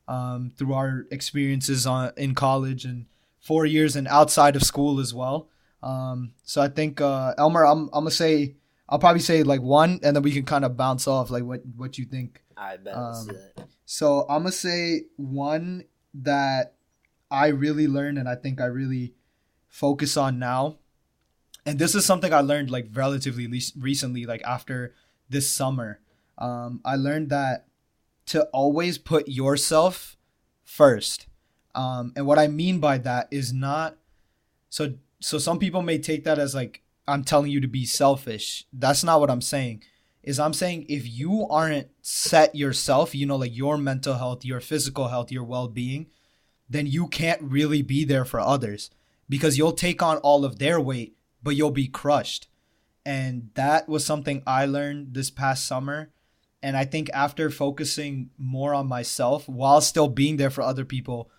um, 0.06 0.52
through 0.56 0.72
our 0.74 1.06
experiences 1.10 1.86
on, 1.86 2.12
in 2.16 2.34
college 2.34 2.84
and 2.84 3.06
four 3.40 3.66
years 3.66 3.96
and 3.96 4.06
outside 4.08 4.54
of 4.54 4.62
school 4.62 5.00
as 5.00 5.12
well. 5.12 5.48
Um, 5.82 6.34
so 6.44 6.62
I 6.62 6.68
think 6.68 7.00
uh, 7.00 7.34
Elmer, 7.36 7.64
I'm 7.64 7.88
I'm 7.92 8.04
gonna 8.04 8.10
say 8.10 8.54
I'll 8.88 8.98
probably 8.98 9.20
say 9.20 9.42
like 9.42 9.62
one, 9.62 10.00
and 10.02 10.14
then 10.14 10.22
we 10.22 10.32
can 10.32 10.44
kind 10.44 10.64
of 10.64 10.76
bounce 10.76 11.08
off 11.08 11.30
like 11.30 11.44
what 11.44 11.62
what 11.76 11.98
you 11.98 12.04
think. 12.04 12.42
I 12.56 12.76
bet. 12.76 12.94
Um. 12.96 13.28
So 13.86 14.26
I'm 14.28 14.42
gonna 14.42 14.52
say 14.52 15.02
one 15.16 15.84
that 16.14 16.74
I 17.30 17.48
really 17.48 17.88
learned, 17.88 18.18
and 18.18 18.28
I 18.28 18.34
think 18.34 18.60
I 18.60 18.66
really 18.66 19.14
focus 19.68 20.16
on 20.16 20.38
now, 20.38 20.78
and 21.66 21.78
this 21.78 21.94
is 21.94 22.04
something 22.04 22.32
I 22.32 22.40
learned 22.40 22.70
like 22.70 22.88
relatively 22.92 23.46
least 23.46 23.74
recently, 23.78 24.26
like 24.26 24.42
after 24.42 24.94
this 25.28 25.50
summer. 25.50 26.00
Um, 26.36 26.80
I 26.84 26.96
learned 26.96 27.30
that 27.30 27.66
to 28.26 28.44
always 28.46 28.98
put 28.98 29.28
yourself 29.28 30.16
first, 30.62 31.26
um, 31.74 32.12
and 32.16 32.26
what 32.26 32.38
I 32.38 32.48
mean 32.48 32.80
by 32.80 32.98
that 32.98 33.28
is 33.30 33.52
not 33.52 33.96
so 34.68 34.94
so 35.20 35.38
some 35.38 35.58
people 35.58 35.80
may 35.80 35.98
take 35.98 36.24
that 36.24 36.38
as 36.38 36.54
like 36.54 36.83
I'm 37.06 37.24
telling 37.24 37.50
you 37.50 37.60
to 37.60 37.68
be 37.68 37.84
selfish. 37.84 38.66
That's 38.72 39.04
not 39.04 39.20
what 39.20 39.30
I'm 39.30 39.40
saying. 39.40 39.82
Is 40.22 40.40
I'm 40.40 40.54
saying 40.54 40.86
if 40.88 41.06
you 41.06 41.46
aren't 41.48 41.88
set 42.00 42.54
yourself, 42.54 43.14
you 43.14 43.26
know, 43.26 43.36
like 43.36 43.54
your 43.54 43.76
mental 43.76 44.14
health, 44.14 44.44
your 44.44 44.60
physical 44.60 45.08
health, 45.08 45.30
your 45.30 45.44
well-being, 45.44 46.06
then 46.68 46.86
you 46.86 47.08
can't 47.08 47.42
really 47.42 47.82
be 47.82 48.04
there 48.04 48.24
for 48.24 48.40
others 48.40 48.90
because 49.28 49.58
you'll 49.58 49.72
take 49.72 50.02
on 50.02 50.16
all 50.18 50.44
of 50.44 50.58
their 50.58 50.80
weight, 50.80 51.16
but 51.42 51.56
you'll 51.56 51.70
be 51.70 51.88
crushed. 51.88 52.48
And 53.04 53.50
that 53.54 53.86
was 53.86 54.04
something 54.06 54.42
I 54.46 54.64
learned 54.64 55.12
this 55.12 55.30
past 55.30 55.66
summer. 55.66 56.10
And 56.62 56.74
I 56.74 56.86
think 56.86 57.10
after 57.12 57.50
focusing 57.50 58.30
more 58.38 58.72
on 58.72 58.86
myself 58.86 59.46
while 59.46 59.82
still 59.82 60.08
being 60.08 60.38
there 60.38 60.48
for 60.48 60.62
other 60.62 60.86
people, 60.86 61.30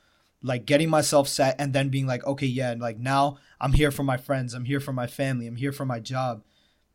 like 0.45 0.65
getting 0.65 0.89
myself 0.89 1.27
set 1.27 1.55
and 1.59 1.73
then 1.73 1.89
being 1.89 2.05
like, 2.05 2.23
okay, 2.25 2.45
yeah, 2.45 2.71
and 2.71 2.79
like 2.79 2.99
now 2.99 3.37
I'm 3.59 3.73
here 3.73 3.89
for 3.89 4.03
my 4.03 4.17
friends, 4.17 4.53
I'm 4.53 4.65
here 4.65 4.79
for 4.79 4.93
my 4.93 5.07
family, 5.07 5.47
I'm 5.47 5.55
here 5.55 5.71
for 5.71 5.85
my 5.85 5.99
job. 5.99 6.43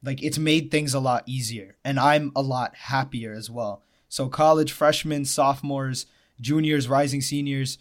Like 0.05 0.23
it's 0.23 0.39
made 0.39 0.71
things 0.71 0.95
a 0.95 1.01
lot 1.01 1.25
easier 1.27 1.77
and 1.85 1.99
I'm 1.99 2.31
a 2.37 2.43
lot 2.43 2.77
happier 2.77 3.35
as 3.35 3.51
well. 3.51 3.83
So 4.09 4.29
college 4.29 4.71
freshmen, 4.71 5.25
sophomores, 5.25 6.07
juniors, 6.41 6.89
rising 6.89 7.21
seniors, 7.21 7.79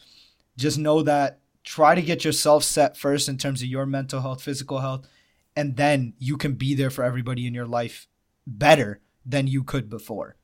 just 0.58 0.80
know 0.80 1.04
that 1.04 1.40
try 1.64 1.94
to 1.94 2.02
get 2.02 2.26
yourself 2.26 2.64
set 2.64 2.98
first 2.98 3.30
in 3.30 3.38
terms 3.38 3.62
of 3.62 3.68
your 3.68 3.86
mental 3.86 4.22
health, 4.22 4.42
physical 4.42 4.80
health, 4.80 5.08
and 5.56 5.78
then 5.78 6.14
you 6.18 6.36
can 6.36 6.54
be 6.54 6.74
there 6.74 6.90
for 6.90 7.04
everybody 7.04 7.46
in 7.46 7.54
your 7.54 7.68
life 7.68 8.08
better 8.48 9.02
than 9.24 9.46
you 9.46 9.64
could 9.64 9.88
before. 9.88 10.36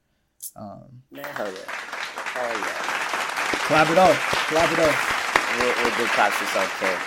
Um, 0.56 1.02
Man, 1.10 1.24
hell 1.24 1.52
yeah. 1.52 1.72
Hell 1.72 2.60
yeah. 2.60 3.52
clap 3.68 3.90
it 3.90 3.98
up, 3.98 4.16
clap 4.16 4.72
it 4.72 4.80
up. 4.80 5.15
We'll, 5.60 5.74
we'll 5.84 5.98
give 5.98 6.08
props 6.08 6.38
to 6.40 6.46
self 6.48 6.80
care. 6.80 7.00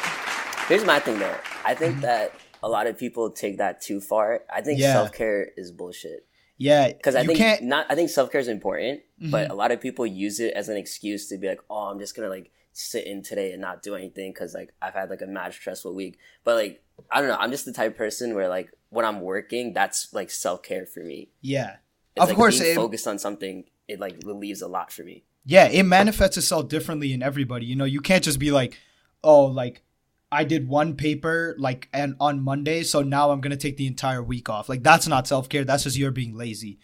Here's 0.69 0.85
my 0.85 0.99
thing 0.99 1.19
though. 1.19 1.37
I 1.65 1.75
think 1.75 2.01
that 2.01 2.33
a 2.63 2.69
lot 2.69 2.87
of 2.87 2.99
people 2.99 3.31
take 3.31 3.59
that 3.59 3.81
too 3.81 4.01
far. 4.01 4.43
I 4.53 4.61
think 4.63 4.81
Yeah. 4.81 4.93
self 4.95 5.13
care 5.13 5.49
is 5.57 5.71
bullshit. 5.73 6.27
Yeah, 6.61 6.89
Because 6.89 7.15
I 7.15 7.25
think 7.25 7.39
can't. 7.39 7.61
Mm-hmm. 7.61 7.69
not. 7.69 7.87
I 7.89 7.95
think 7.95 8.11
self 8.11 8.33
care 8.33 8.41
is 8.41 8.49
important, 8.49 9.01
but 9.31 9.51
a 9.51 9.55
lot 9.55 9.71
of 9.71 9.81
people 9.81 10.05
use 10.07 10.41
it 10.41 10.55
as 10.55 10.69
an 10.69 10.77
excuse 10.77 11.29
to 11.29 11.39
be 11.39 11.47
like, 11.49 11.61
"Oh, 11.71 11.89
I'm 11.91 12.01
just 12.01 12.17
gonna 12.17 12.29
like 12.29 12.51
sit 12.73 13.07
in 13.07 13.23
today 13.23 13.53
and 13.53 13.61
not 13.61 13.83
do 13.83 13.95
anything 13.95 14.33
because 14.33 14.55
like 14.55 14.71
I've 14.83 14.95
had 14.95 15.09
like 15.09 15.23
a 15.23 15.27
mad 15.27 15.53
stressful 15.55 15.95
week." 15.95 16.19
But 16.45 16.57
like 16.57 16.83
I 17.13 17.21
don't 17.21 17.29
know. 17.29 17.37
I'm 17.39 17.53
just 17.53 17.65
the 17.65 17.73
type 17.73 17.93
of 17.93 17.97
person 17.97 18.35
where 18.35 18.49
like 18.49 18.73
when 18.91 19.05
I'm 19.05 19.21
working, 19.21 19.73
that's 19.73 20.13
like 20.13 20.31
self 20.31 20.63
care 20.65 20.85
for 20.85 21.01
me. 21.01 21.29
Yeah, 21.43 21.77
It's 22.17 22.25
of 22.25 22.29
like 22.31 22.37
course. 22.37 22.59
being 22.59 22.73
It, 22.73 22.75
focused 22.77 23.07
on 23.07 23.21
something, 23.21 23.65
it 23.87 24.01
like 24.01 24.17
relieves 24.25 24.61
a 24.61 24.69
lot 24.69 24.93
for 24.93 25.05
me. 25.05 25.23
Yeah, 25.45 25.69
it 25.69 25.85
manifests 25.85 26.37
itself 26.37 26.69
differently 26.69 27.13
in 27.13 27.23
everybody. 27.23 27.67
You 27.67 27.77
know, 27.77 27.85
you 27.85 28.01
can't 28.01 28.25
just 28.25 28.39
be 28.39 28.51
like, 28.51 28.79
oh, 29.23 29.45
like 29.45 29.83
I 30.31 30.45
did 30.45 30.69
one 30.69 30.95
paper 30.95 31.57
like 31.59 31.89
and 31.93 32.15
on 32.21 32.41
Monday, 32.43 32.83
so 32.83 33.03
now 33.03 33.31
I'm 33.31 33.41
gonna 33.41 33.57
take 33.57 33.77
the 33.77 33.87
entire 33.87 34.23
week 34.23 34.49
off. 34.49 34.69
Like 34.69 34.83
that's 34.83 35.09
not 35.09 35.27
self 35.27 35.49
care. 35.49 35.65
That's 35.65 35.85
just 35.85 35.97
you're 35.97 36.11
being 36.11 36.37
lazy. 36.37 36.79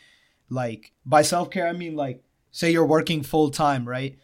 Like 0.48 0.92
by 1.04 1.22
self 1.22 1.50
care, 1.50 1.68
I 1.68 1.72
mean 1.72 1.94
like 1.94 2.22
say 2.50 2.70
you're 2.70 2.86
working 2.86 3.22
full 3.22 3.50
time, 3.50 3.86
right? 3.86 4.18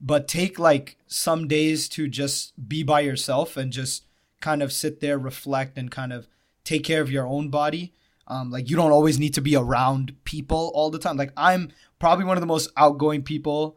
But 0.00 0.28
take 0.28 0.58
like 0.58 0.96
some 1.06 1.48
days 1.48 1.88
to 1.90 2.08
just 2.08 2.68
be 2.68 2.82
by 2.82 3.00
yourself 3.00 3.56
and 3.56 3.72
just 3.72 4.04
kind 4.40 4.62
of 4.62 4.72
sit 4.72 5.00
there, 5.00 5.18
reflect, 5.18 5.78
and 5.78 5.90
kind 5.90 6.12
of 6.12 6.26
take 6.64 6.84
care 6.84 7.00
of 7.00 7.10
your 7.10 7.26
own 7.26 7.48
body. 7.48 7.94
Um, 8.32 8.50
like 8.50 8.70
you 8.70 8.76
don't 8.76 8.92
always 8.92 9.18
need 9.18 9.34
to 9.34 9.42
be 9.42 9.56
around 9.56 10.14
people 10.24 10.72
all 10.74 10.90
the 10.90 10.98
time. 10.98 11.18
Like 11.18 11.32
I'm 11.36 11.70
probably 11.98 12.24
one 12.24 12.38
of 12.38 12.40
the 12.40 12.46
most 12.46 12.70
outgoing 12.78 13.22
people 13.22 13.76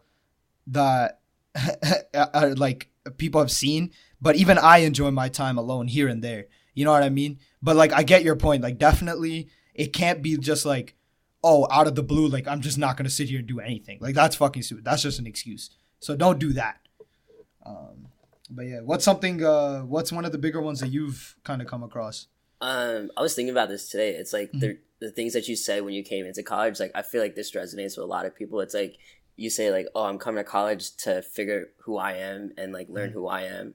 that 0.67 1.19
are 2.13 2.55
like 2.55 2.89
people 3.17 3.41
have 3.41 3.51
seen, 3.51 3.91
but 4.21 4.37
even 4.37 4.57
I 4.57 4.77
enjoy 4.77 5.11
my 5.11 5.27
time 5.27 5.57
alone 5.57 5.87
here 5.87 6.07
and 6.07 6.23
there. 6.23 6.45
You 6.73 6.85
know 6.85 6.93
what 6.93 7.03
I 7.03 7.09
mean? 7.09 7.39
But 7.61 7.75
like 7.75 7.91
I 7.91 8.03
get 8.03 8.23
your 8.23 8.37
point. 8.37 8.63
Like 8.63 8.77
definitely 8.77 9.49
it 9.73 9.91
can't 9.91 10.21
be 10.21 10.37
just 10.37 10.65
like, 10.65 10.95
oh, 11.43 11.67
out 11.69 11.87
of 11.87 11.95
the 11.95 12.03
blue, 12.03 12.29
like 12.29 12.47
I'm 12.47 12.61
just 12.61 12.77
not 12.77 12.95
gonna 12.95 13.09
sit 13.09 13.27
here 13.27 13.39
and 13.39 13.47
do 13.47 13.59
anything. 13.59 13.97
Like 13.99 14.15
that's 14.15 14.37
fucking 14.37 14.63
stupid. 14.63 14.85
That's 14.85 15.01
just 15.01 15.19
an 15.19 15.27
excuse. 15.27 15.69
So 15.99 16.15
don't 16.15 16.39
do 16.39 16.53
that. 16.53 16.79
Um 17.65 18.07
but 18.49 18.67
yeah, 18.67 18.79
what's 18.79 19.03
something 19.03 19.43
uh 19.43 19.81
what's 19.81 20.13
one 20.13 20.23
of 20.23 20.31
the 20.31 20.37
bigger 20.37 20.61
ones 20.61 20.79
that 20.79 20.91
you've 20.91 21.35
kind 21.43 21.61
of 21.61 21.67
come 21.67 21.83
across? 21.83 22.27
Um, 22.61 23.11
I 23.17 23.21
was 23.21 23.35
thinking 23.35 23.51
about 23.51 23.69
this 23.69 23.89
today. 23.89 24.11
It's 24.11 24.33
like 24.33 24.49
Mm-hmm. 24.51 24.59
the 24.59 24.77
the 25.01 25.11
things 25.11 25.33
that 25.33 25.47
you 25.47 25.55
said 25.57 25.83
when 25.83 25.93
you 25.93 26.03
came 26.03 26.25
into 26.25 26.41
college. 26.41 26.79
Like 26.79 26.91
I 26.95 27.01
feel 27.01 27.21
like 27.21 27.35
this 27.35 27.51
resonates 27.51 27.97
with 27.97 28.05
a 28.05 28.05
lot 28.05 28.25
of 28.25 28.35
people. 28.35 28.61
It's 28.61 28.73
like 28.73 28.97
you 29.35 29.49
say 29.49 29.69
like, 29.71 29.87
"Oh, 29.93 30.05
I'm 30.05 30.17
coming 30.17 30.43
to 30.43 30.49
college 30.49 30.95
to 30.97 31.21
figure 31.21 31.67
who 31.83 31.97
I 31.97 32.13
am 32.13 32.53
and 32.57 32.71
like 32.71 32.87
learn 32.89 33.09
Mm-hmm. 33.09 33.19
who 33.19 33.27
I 33.27 33.41
am," 33.43 33.73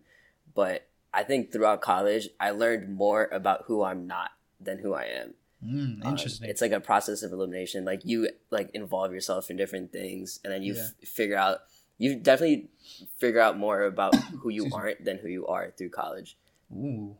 but 0.54 0.88
I 1.12 1.22
think 1.24 1.52
throughout 1.52 1.82
college, 1.82 2.28
I 2.40 2.50
learned 2.52 2.94
more 2.94 3.28
about 3.32 3.64
who 3.66 3.82
I'm 3.82 4.06
not 4.06 4.30
than 4.60 4.78
who 4.78 4.94
I 4.94 5.04
am. 5.04 5.34
Mm, 5.62 6.04
Um, 6.06 6.12
interesting. 6.12 6.48
it's 6.48 6.62
like 6.62 6.72
a 6.72 6.80
process 6.80 7.22
of 7.22 7.32
elimination. 7.32 7.84
Like 7.84 8.00
you 8.04 8.30
like 8.50 8.70
involve 8.72 9.12
yourself 9.12 9.50
in 9.50 9.56
different 9.56 9.92
things, 9.92 10.40
and 10.42 10.50
then 10.52 10.62
you 10.62 10.74
Yeah. 10.74 10.88
f- 11.02 11.08
figure 11.08 11.36
out. 11.36 11.58
You 11.98 12.14
definitely 12.16 12.70
figure 13.18 13.40
out 13.40 13.58
more 13.58 13.82
about 13.82 14.14
who 14.40 14.48
you 14.48 14.70
aren't 14.72 15.04
than 15.04 15.18
who 15.18 15.28
you 15.28 15.46
are 15.48 15.70
through 15.76 15.90
college. 15.90 16.38
Ooh. 16.72 17.14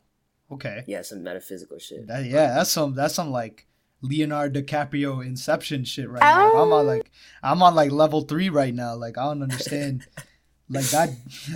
Okay. 0.51 0.83
Yeah, 0.87 1.01
some 1.01 1.23
metaphysical 1.23 1.79
shit. 1.79 2.07
That, 2.07 2.25
yeah, 2.25 2.55
that's 2.55 2.71
some 2.71 2.93
that's 2.93 3.15
some 3.15 3.31
like 3.31 3.67
Leonardo 4.01 4.61
DiCaprio 4.61 5.25
Inception 5.25 5.85
shit 5.85 6.09
right 6.09 6.21
now. 6.21 6.51
I'm 6.61 6.73
on 6.73 6.85
like 6.85 7.09
oh. 7.43 7.49
I'm 7.51 7.63
on 7.63 7.75
like 7.75 7.91
level 7.91 8.21
three 8.21 8.49
right 8.49 8.73
now. 8.73 8.95
Like 8.95 9.17
I 9.17 9.23
don't 9.25 9.43
understand 9.43 10.05
like 10.69 10.85
that. 10.85 11.09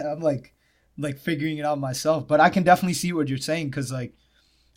I'm 0.04 0.22
like 0.22 0.54
like 0.98 1.18
figuring 1.18 1.58
it 1.58 1.66
out 1.66 1.80
myself. 1.80 2.28
But 2.28 2.40
I 2.40 2.50
can 2.50 2.64
definitely 2.64 2.94
see 2.94 3.12
what 3.12 3.28
you're 3.28 3.38
saying 3.38 3.70
because 3.70 3.92
like 3.92 4.14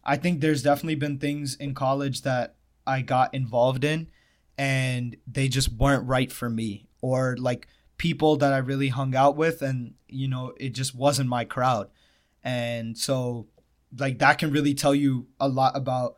I 0.05 0.17
think 0.17 0.41
there's 0.41 0.63
definitely 0.63 0.97
been 0.97 1.19
things 1.19 1.55
in 1.55 1.75
college 1.75 2.23
that 2.23 2.57
I 2.87 3.03
got 3.03 3.35
involved 3.35 3.85
in 3.85 4.09
and 4.57 5.17
they 5.27 5.49
just 5.49 5.73
weren't 5.73 6.09
right 6.09 6.33
for 6.33 6.49
me 6.49 6.89
or 7.03 7.37
like 7.39 7.69
people 7.99 8.37
that 8.37 8.53
I 8.53 8.59
really 8.59 8.89
hung 8.89 9.15
out 9.15 9.37
with 9.37 9.61
and 9.61 9.95
you 10.09 10.27
know 10.27 10.55
it 10.59 10.71
just 10.71 10.95
wasn't 10.95 11.29
my 11.29 11.45
crowd. 11.45 11.91
And 12.43 12.97
so 12.97 13.47
like 13.97 14.19
that 14.19 14.39
can 14.39 14.51
really 14.51 14.75
tell 14.75 14.95
you 14.95 15.27
a 15.41 15.49
lot 15.49 15.77
about 15.77 16.17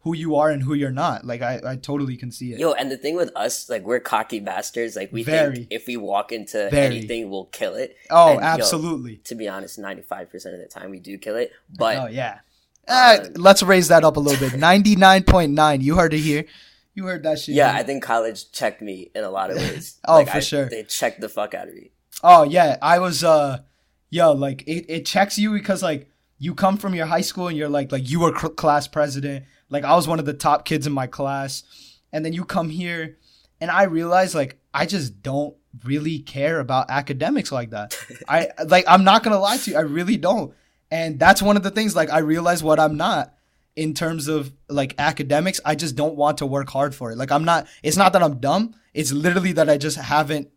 who 0.00 0.16
you 0.16 0.34
are 0.34 0.50
and 0.50 0.62
who 0.62 0.74
you're 0.74 0.90
not. 0.90 1.24
Like 1.24 1.42
I, 1.42 1.60
I 1.64 1.76
totally 1.76 2.16
can 2.16 2.32
see 2.32 2.52
it. 2.52 2.58
Yo, 2.58 2.72
and 2.72 2.90
the 2.90 2.96
thing 2.96 3.14
with 3.14 3.30
us, 3.36 3.68
like 3.68 3.84
we're 3.84 4.00
cocky 4.00 4.40
bastards. 4.40 4.96
Like 4.96 5.12
we 5.12 5.22
Very. 5.22 5.54
think 5.54 5.68
if 5.70 5.86
we 5.86 5.96
walk 5.96 6.32
into 6.32 6.68
Very. 6.70 6.86
anything, 6.96 7.30
we'll 7.30 7.44
kill 7.46 7.74
it. 7.76 7.96
oh, 8.10 8.30
And, 8.32 8.40
yo, 8.40 8.44
absolutely. 8.46 9.16
to 9.24 9.34
be 9.36 9.48
honest, 9.48 9.78
ninety 9.78 10.02
five 10.02 10.28
percent 10.30 10.54
of 10.56 10.60
the 10.60 10.66
time 10.66 10.90
we 10.90 10.98
do 10.98 11.18
kill 11.18 11.36
it. 11.36 11.52
But 11.78 11.96
oh 11.98 12.06
yeah. 12.06 12.40
Uh, 12.88 13.18
um, 13.26 13.32
let's 13.34 13.62
raise 13.62 13.86
that 13.88 14.02
up 14.04 14.16
a 14.16 14.20
little 14.20 14.40
bit. 14.48 14.58
Ninety 14.58 14.96
nine 14.96 15.22
point 15.22 15.52
nine. 15.52 15.80
You 15.82 15.94
heard 15.96 16.12
it 16.14 16.18
here. 16.18 16.46
You 16.94 17.06
heard 17.06 17.22
that 17.22 17.38
shit. 17.38 17.54
yeah, 17.54 17.70
here. 17.70 17.80
I 17.80 17.84
think 17.84 18.02
college 18.02 18.50
checked 18.52 18.82
me 18.82 19.10
in 19.14 19.22
a 19.24 19.30
lot 19.30 19.50
of 19.50 19.56
ways. 19.56 19.98
Oh, 20.04 20.16
Like, 20.16 20.28
for 20.30 20.36
I- 20.38 20.40
sure. 20.40 20.68
They 20.68 20.82
checked 20.82 21.20
the 21.20 21.28
fuck 21.28 21.54
out 21.54 21.68
of 21.68 21.74
me. 21.74 21.92
Oh 22.24 22.42
yeah, 22.42 22.76
I 22.82 22.98
was 22.98 23.22
uh 23.22 23.60
yo, 24.10 24.32
like 24.32 24.62
it, 24.66 24.86
it 24.88 25.06
checks 25.06 25.38
you 25.38 25.52
because 25.52 25.80
like 25.82 26.08
you 26.42 26.56
come 26.56 26.76
from 26.76 26.92
your 26.92 27.06
high 27.06 27.20
school 27.20 27.46
and 27.46 27.56
you're 27.56 27.68
like 27.68 27.92
like 27.92 28.10
you 28.10 28.18
were 28.18 28.36
cl- 28.36 28.52
class 28.54 28.88
president. 28.88 29.44
Like 29.70 29.84
I 29.84 29.94
was 29.94 30.08
one 30.08 30.18
of 30.18 30.24
the 30.24 30.34
top 30.34 30.64
kids 30.64 30.88
in 30.88 30.92
my 30.92 31.06
class. 31.06 31.62
And 32.12 32.24
then 32.24 32.32
you 32.32 32.44
come 32.44 32.68
here 32.68 33.16
and 33.60 33.70
I 33.70 33.84
realize 33.84 34.34
like 34.34 34.58
I 34.74 34.86
just 34.86 35.22
don't 35.22 35.54
really 35.84 36.18
care 36.18 36.58
about 36.58 36.90
academics 36.90 37.52
like 37.52 37.70
that. 37.70 37.96
I 38.28 38.48
like 38.66 38.84
I'm 38.88 39.04
not 39.04 39.22
going 39.22 39.34
to 39.34 39.38
lie 39.38 39.56
to 39.58 39.70
you. 39.70 39.76
I 39.76 39.82
really 39.82 40.16
don't. 40.16 40.52
And 40.90 41.16
that's 41.16 41.40
one 41.40 41.56
of 41.56 41.62
the 41.62 41.70
things 41.70 41.94
like 41.94 42.10
I 42.10 42.18
realize 42.18 42.60
what 42.60 42.80
I'm 42.80 42.96
not 42.96 43.34
in 43.76 43.94
terms 43.94 44.26
of 44.26 44.52
like 44.68 44.96
academics. 44.98 45.60
I 45.64 45.76
just 45.76 45.94
don't 45.94 46.16
want 46.16 46.38
to 46.38 46.46
work 46.46 46.70
hard 46.70 46.92
for 46.92 47.12
it. 47.12 47.18
Like 47.18 47.30
I'm 47.30 47.44
not 47.44 47.68
it's 47.84 47.96
not 47.96 48.14
that 48.14 48.22
I'm 48.22 48.40
dumb. 48.40 48.74
It's 48.94 49.12
literally 49.12 49.52
that 49.52 49.70
I 49.70 49.78
just 49.78 49.96
haven't 49.96 50.48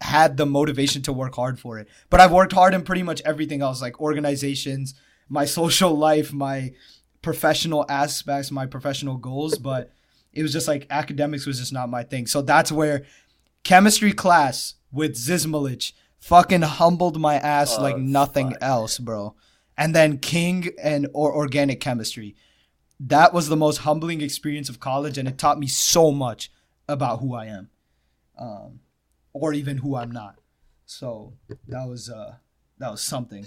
had 0.00 0.36
the 0.36 0.46
motivation 0.46 1.02
to 1.02 1.12
work 1.12 1.34
hard 1.34 1.58
for 1.58 1.80
it. 1.80 1.88
But 2.10 2.20
I've 2.20 2.30
worked 2.30 2.52
hard 2.52 2.74
in 2.74 2.82
pretty 2.82 3.02
much 3.02 3.20
everything 3.24 3.60
else, 3.60 3.82
like 3.82 4.00
organizations, 4.00 4.94
my 5.28 5.44
social 5.44 5.96
life, 5.96 6.32
my 6.32 6.72
professional 7.22 7.84
aspects, 7.88 8.50
my 8.50 8.66
professional 8.66 9.16
goals. 9.16 9.58
But 9.58 9.90
it 10.32 10.42
was 10.42 10.52
just 10.52 10.68
like 10.68 10.86
academics 10.90 11.46
was 11.46 11.58
just 11.58 11.72
not 11.72 11.88
my 11.88 12.02
thing. 12.02 12.26
So 12.26 12.42
that's 12.42 12.70
where 12.70 13.04
chemistry 13.64 14.12
class 14.12 14.74
with 14.92 15.14
Zizmalich 15.16 15.92
fucking 16.18 16.62
humbled 16.62 17.20
my 17.20 17.36
ass 17.36 17.76
Oh, 17.78 17.82
like 17.82 17.98
nothing 17.98 18.50
fuck. 18.50 18.62
else, 18.62 18.98
bro. 18.98 19.34
And 19.76 19.94
then 19.94 20.18
King 20.18 20.70
and 20.82 21.08
or 21.12 21.34
organic 21.34 21.80
chemistry. 21.80 22.34
That 22.98 23.34
was 23.34 23.48
the 23.48 23.56
most 23.56 23.78
humbling 23.78 24.22
experience 24.22 24.70
of 24.70 24.80
college, 24.80 25.18
and 25.18 25.28
it 25.28 25.36
taught 25.36 25.58
me 25.58 25.66
so 25.66 26.10
much 26.10 26.50
about 26.88 27.20
who 27.20 27.34
I 27.34 27.44
am. 27.46 27.68
Um, 28.38 28.80
or 29.34 29.52
even 29.52 29.78
who 29.78 29.96
I'm 29.96 30.10
not. 30.10 30.36
So 30.86 31.34
that 31.68 31.86
was 31.86 32.08
uh 32.08 32.36
that 32.78 32.90
was 32.90 33.02
something. 33.02 33.46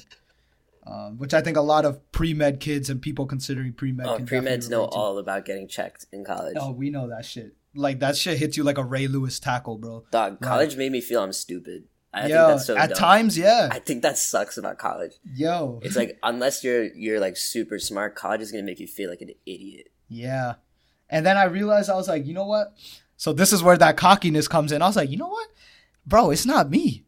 Um, 0.88 1.18
which 1.18 1.34
I 1.34 1.42
think 1.42 1.58
a 1.58 1.62
lot 1.62 1.86
of 1.86 2.12
pre 2.12 2.34
med 2.34 2.60
kids 2.60 2.90
and 2.90 3.02
people 3.02 3.26
considering 3.26 3.74
pre 3.74 3.92
med 3.92 4.08
Oh, 4.08 4.20
pre 4.20 4.40
meds 4.40 4.70
know 4.70 4.86
to. 4.88 4.92
all 4.92 5.18
about 5.18 5.46
getting 5.46 5.68
checked 5.68 6.06
in 6.12 6.24
college. 6.26 6.56
Oh, 6.60 6.72
we 6.72 6.90
know 6.90 7.10
that 7.10 7.26
shit. 7.26 7.56
Like 7.76 8.00
that 8.00 8.18
shit 8.18 8.38
hits 8.40 8.58
you 8.58 8.64
like 8.64 8.78
a 8.80 8.84
Ray 8.84 9.08
Lewis 9.08 9.40
tackle, 9.40 9.78
bro. 9.78 10.06
Dog, 10.12 10.42
college 10.42 10.76
made 10.78 10.92
me 10.92 11.02
feel 11.02 11.22
I'm 11.22 11.34
stupid. 11.34 11.84
I 12.12 12.22
think 12.22 12.32
Yo, 12.32 12.48
that's 12.48 12.66
so 12.66 12.76
at 12.76 12.90
dumb. 12.90 12.98
times, 12.98 13.38
yeah. 13.38 13.70
I 13.72 13.78
think 13.78 14.02
that 14.02 14.18
sucks 14.18 14.58
about 14.58 14.80
college. 14.80 15.12
Yo, 15.36 15.80
It's 15.84 15.96
like 15.96 16.18
unless 16.24 16.64
you're 16.64 16.86
you're 16.96 17.20
like 17.20 17.38
super 17.38 17.78
smart, 17.78 18.16
college 18.16 18.42
is 18.42 18.52
gonna 18.52 18.64
make 18.64 18.80
you 18.80 18.88
feel 18.88 19.10
like 19.10 19.22
an 19.22 19.30
idiot. 19.46 19.92
yeah. 20.08 20.56
And 21.12 21.26
then 21.26 21.38
I 21.38 21.46
realized 21.46 21.90
I 21.90 21.96
was 21.96 22.08
like, 22.08 22.26
you 22.28 22.34
know 22.36 22.46
what? 22.46 22.74
So 23.18 23.34
this 23.34 23.52
is 23.52 23.62
where 23.64 23.78
that 23.78 23.98
cockiness 23.98 24.48
comes 24.48 24.72
in. 24.72 24.82
I 24.82 24.88
was 24.88 24.96
like, 24.96 25.10
you 25.10 25.18
know 25.18 25.28
what, 25.28 25.48
bro? 26.06 26.30
It's 26.32 26.46
not 26.46 26.70
me. 26.70 27.04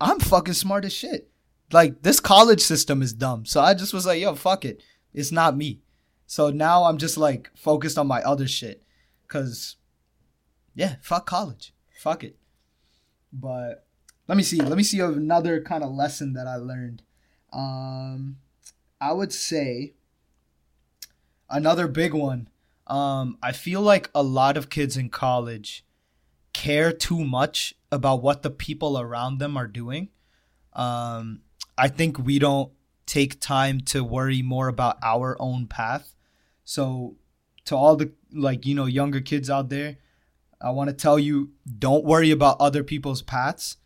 I'm 0.00 0.20
fucking 0.20 0.52
smart 0.54 0.84
as 0.84 0.92
shit. 0.92 1.30
Like 1.72 2.02
this 2.02 2.20
college 2.20 2.60
system 2.60 3.02
is 3.02 3.12
dumb. 3.12 3.44
So 3.44 3.60
I 3.60 3.74
just 3.74 3.92
was 3.92 4.06
like, 4.06 4.20
yo, 4.20 4.34
fuck 4.34 4.64
it. 4.64 4.82
It's 5.12 5.32
not 5.32 5.56
me. 5.56 5.80
So 6.26 6.50
now 6.50 6.84
I'm 6.84 6.98
just 6.98 7.16
like 7.16 7.50
focused 7.56 7.98
on 7.98 8.06
my 8.06 8.22
other 8.22 8.46
shit. 8.46 8.82
Cause 9.28 9.76
yeah, 10.74 10.96
fuck 11.00 11.26
college. 11.26 11.72
Fuck 11.98 12.22
it. 12.24 12.36
But 13.32 13.86
let 14.28 14.36
me 14.36 14.42
see. 14.42 14.60
Let 14.60 14.76
me 14.76 14.82
see 14.82 15.00
another 15.00 15.60
kind 15.60 15.82
of 15.82 15.90
lesson 15.90 16.32
that 16.34 16.46
I 16.46 16.56
learned. 16.56 17.02
Um 17.52 18.36
I 19.00 19.12
would 19.12 19.32
say 19.32 19.94
another 21.50 21.88
big 21.88 22.12
one. 22.12 22.48
Um 22.86 23.38
I 23.42 23.52
feel 23.52 23.80
like 23.80 24.10
a 24.14 24.22
lot 24.22 24.56
of 24.56 24.70
kids 24.70 24.96
in 24.96 25.08
college 25.08 25.84
care 26.52 26.92
too 26.92 27.24
much 27.24 27.74
about 27.90 28.22
what 28.22 28.42
the 28.42 28.50
people 28.50 28.98
around 28.98 29.38
them 29.38 29.56
are 29.56 29.66
doing. 29.66 30.10
Um 30.72 31.40
I 31.78 31.88
think 31.88 32.18
we 32.18 32.38
don't 32.38 32.72
take 33.06 33.40
time 33.40 33.80
to 33.80 34.02
worry 34.02 34.42
more 34.42 34.68
about 34.68 34.98
our 35.02 35.36
own 35.38 35.66
path. 35.66 36.14
So 36.64 37.16
to 37.66 37.76
all 37.76 37.96
the 37.96 38.12
like 38.32 38.66
you 38.66 38.74
know 38.74 38.86
younger 38.86 39.20
kids 39.20 39.48
out 39.48 39.68
there, 39.68 39.98
I 40.60 40.70
want 40.70 40.90
to 40.90 40.94
tell 40.94 41.18
you 41.18 41.50
don't 41.78 42.04
worry 42.04 42.30
about 42.30 42.60
other 42.60 42.82
people's 42.82 43.22
paths 43.22 43.76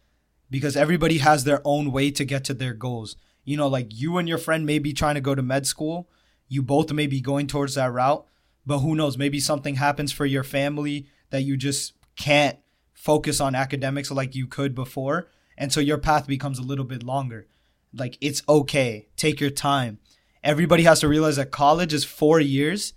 because 0.50 0.76
everybody 0.76 1.18
has 1.18 1.44
their 1.44 1.60
own 1.64 1.92
way 1.92 2.10
to 2.10 2.24
get 2.24 2.44
to 2.44 2.54
their 2.54 2.74
goals. 2.74 3.16
You 3.44 3.56
know, 3.56 3.68
like 3.68 3.88
you 3.90 4.18
and 4.18 4.28
your 4.28 4.38
friend 4.38 4.66
may 4.66 4.78
be 4.78 4.92
trying 4.92 5.14
to 5.14 5.20
go 5.20 5.34
to 5.34 5.42
med 5.42 5.66
school, 5.66 6.08
you 6.48 6.62
both 6.62 6.92
may 6.92 7.06
be 7.06 7.20
going 7.20 7.46
towards 7.46 7.74
that 7.74 7.92
route, 7.92 8.26
but 8.66 8.80
who 8.80 8.94
knows, 8.94 9.16
maybe 9.16 9.40
something 9.40 9.76
happens 9.76 10.12
for 10.12 10.26
your 10.26 10.44
family 10.44 11.06
that 11.30 11.42
you 11.42 11.56
just 11.56 11.94
can't 12.16 12.58
focus 12.92 13.40
on 13.40 13.54
academics 13.54 14.10
like 14.10 14.34
you 14.34 14.46
could 14.46 14.74
before, 14.74 15.28
and 15.56 15.72
so 15.72 15.80
your 15.80 15.98
path 15.98 16.26
becomes 16.26 16.58
a 16.58 16.62
little 16.62 16.84
bit 16.84 17.02
longer. 17.02 17.46
Like 17.92 18.18
it's 18.20 18.42
okay. 18.48 19.08
Take 19.16 19.40
your 19.40 19.50
time. 19.50 19.98
Everybody 20.42 20.84
has 20.84 21.00
to 21.00 21.08
realize 21.08 21.36
that 21.36 21.50
college 21.50 21.92
is 21.92 22.04
4 22.04 22.40
years 22.40 22.94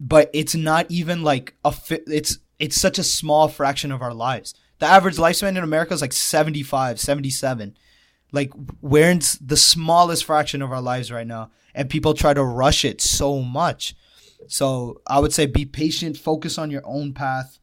but 0.00 0.30
it's 0.32 0.54
not 0.54 0.86
even 0.88 1.22
like 1.22 1.54
a 1.64 1.70
fi- 1.70 2.00
it's 2.06 2.38
it's 2.58 2.80
such 2.80 2.98
a 2.98 3.04
small 3.04 3.48
fraction 3.48 3.92
of 3.92 4.02
our 4.02 4.14
lives. 4.14 4.54
The 4.78 4.86
average 4.86 5.16
lifespan 5.16 5.50
in 5.50 5.58
America 5.58 5.92
is 5.92 6.00
like 6.00 6.14
75, 6.14 6.98
77. 6.98 7.76
Like 8.32 8.50
we're 8.80 9.10
in 9.10 9.20
the 9.40 9.56
smallest 9.56 10.24
fraction 10.24 10.62
of 10.62 10.72
our 10.72 10.80
lives 10.80 11.12
right 11.12 11.26
now 11.26 11.50
and 11.74 11.90
people 11.90 12.14
try 12.14 12.32
to 12.32 12.42
rush 12.42 12.84
it 12.84 13.00
so 13.00 13.42
much. 13.42 13.94
So, 14.48 15.02
I 15.06 15.18
would 15.18 15.34
say 15.34 15.44
be 15.44 15.66
patient, 15.66 16.16
focus 16.16 16.56
on 16.56 16.70
your 16.70 16.82
own 16.86 17.12
path 17.12 17.58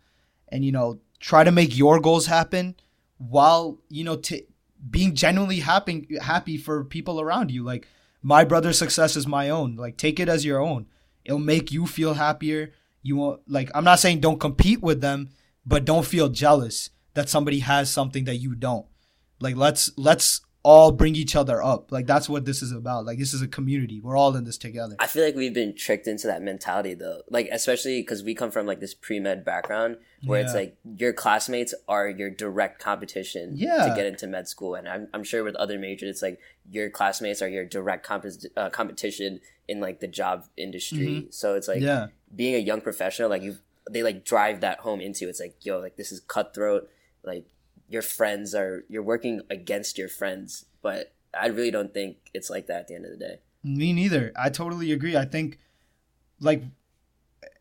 and 0.49 0.63
you 0.63 0.71
know, 0.71 0.99
try 1.19 1.43
to 1.43 1.51
make 1.51 1.75
your 1.75 1.99
goals 1.99 2.27
happen 2.27 2.75
while, 3.17 3.79
you 3.89 4.03
know, 4.03 4.17
t- 4.17 4.45
being 4.89 5.15
genuinely 5.15 5.59
happy 5.59 6.07
happy 6.21 6.57
for 6.57 6.83
people 6.83 7.19
around 7.19 7.51
you. 7.51 7.63
Like 7.63 7.87
my 8.21 8.43
brother's 8.43 8.77
success 8.77 9.15
is 9.15 9.27
my 9.27 9.49
own. 9.49 9.75
Like 9.75 9.97
take 9.97 10.19
it 10.19 10.29
as 10.29 10.45
your 10.45 10.59
own 10.59 10.87
it'll 11.27 11.37
make 11.37 11.71
you 11.71 11.85
feel 11.85 12.15
happier 12.15 12.71
you 13.03 13.15
won't 13.15 13.41
like 13.47 13.69
i'm 13.75 13.83
not 13.83 13.99
saying 13.99 14.19
don't 14.19 14.39
compete 14.39 14.81
with 14.81 15.01
them 15.01 15.29
but 15.65 15.85
don't 15.85 16.05
feel 16.05 16.29
jealous 16.29 16.89
that 17.13 17.29
somebody 17.29 17.59
has 17.59 17.91
something 17.91 18.23
that 18.23 18.37
you 18.37 18.55
don't 18.55 18.87
like 19.39 19.55
let's 19.55 19.91
let's 19.97 20.41
all 20.67 20.91
bring 20.91 21.15
each 21.15 21.33
other 21.33 21.63
up. 21.63 21.93
Like 21.93 22.07
that's 22.07 22.27
what 22.27 22.43
this 22.43 22.61
is 22.61 22.73
about. 22.73 23.05
Like 23.05 23.17
this 23.17 23.33
is 23.33 23.41
a 23.41 23.47
community. 23.47 24.01
We're 24.01 24.17
all 24.17 24.35
in 24.35 24.43
this 24.43 24.57
together. 24.57 24.97
I 24.99 25.07
feel 25.07 25.23
like 25.23 25.33
we've 25.33 25.53
been 25.53 25.73
tricked 25.73 26.07
into 26.07 26.27
that 26.27 26.41
mentality 26.41 26.93
though. 26.93 27.21
Like 27.29 27.47
especially 27.53 28.01
because 28.01 28.21
we 28.21 28.35
come 28.35 28.51
from 28.51 28.65
like 28.67 28.81
this 28.81 28.93
pre 28.93 29.21
med 29.21 29.45
background 29.45 29.95
where 30.25 30.41
it's 30.41 30.53
like 30.53 30.75
your 30.97 31.13
classmates 31.13 31.73
are 31.87 32.09
your 32.09 32.29
direct 32.29 32.81
competition 32.81 33.53
Yeah. 33.55 33.87
to 33.87 33.95
get 33.95 34.05
into 34.05 34.27
med 34.27 34.49
school, 34.49 34.75
and 34.75 34.89
I'm 34.89 35.07
I'm 35.13 35.23
sure 35.23 35.41
with 35.41 35.55
other 35.55 35.79
majors 35.79 36.09
it's 36.09 36.21
like 36.21 36.37
your 36.69 36.89
classmates 36.89 37.41
are 37.41 37.47
your 37.47 37.63
direct 37.63 38.05
comp- 38.05 38.25
uh, 38.57 38.69
competition 38.69 39.39
in 39.69 39.79
like 39.79 40.01
the 40.01 40.07
job 40.07 40.47
industry. 40.57 41.27
So 41.29 41.55
it's 41.55 41.69
like 41.69 41.79
yeah. 41.79 42.07
being 42.35 42.55
a 42.55 42.59
young 42.59 42.81
professional, 42.81 43.29
like 43.29 43.41
you, 43.41 43.57
they 43.89 44.03
like 44.03 44.25
drive 44.25 44.59
that 44.61 44.79
home 44.79 44.99
into 44.99 45.29
it's 45.29 45.39
like, 45.39 45.55
yo, 45.61 45.79
like 45.79 45.95
this 45.95 46.11
is 46.11 46.19
cutthroat. 46.19 46.89
Like 47.23 47.45
your 47.87 48.01
friends 48.01 48.53
are, 48.53 48.83
you're 48.89 49.03
working 49.03 49.41
against 49.49 49.97
your 49.97 50.09
friends, 50.09 50.65
but 50.81 51.13
I 51.33 51.47
really 51.47 51.71
don't 51.71 51.93
think 51.93 52.17
it's 52.33 52.49
like 52.49 52.67
that 52.67 52.81
at 52.81 52.87
the 52.87 52.95
end 52.95 53.05
of 53.05 53.11
the 53.11 53.17
day. 53.17 53.39
Me 53.63 53.93
neither. 53.93 54.31
I 54.35 54.49
totally 54.49 54.91
agree. 54.91 55.15
I 55.17 55.25
think 55.25 55.59
like 56.39 56.63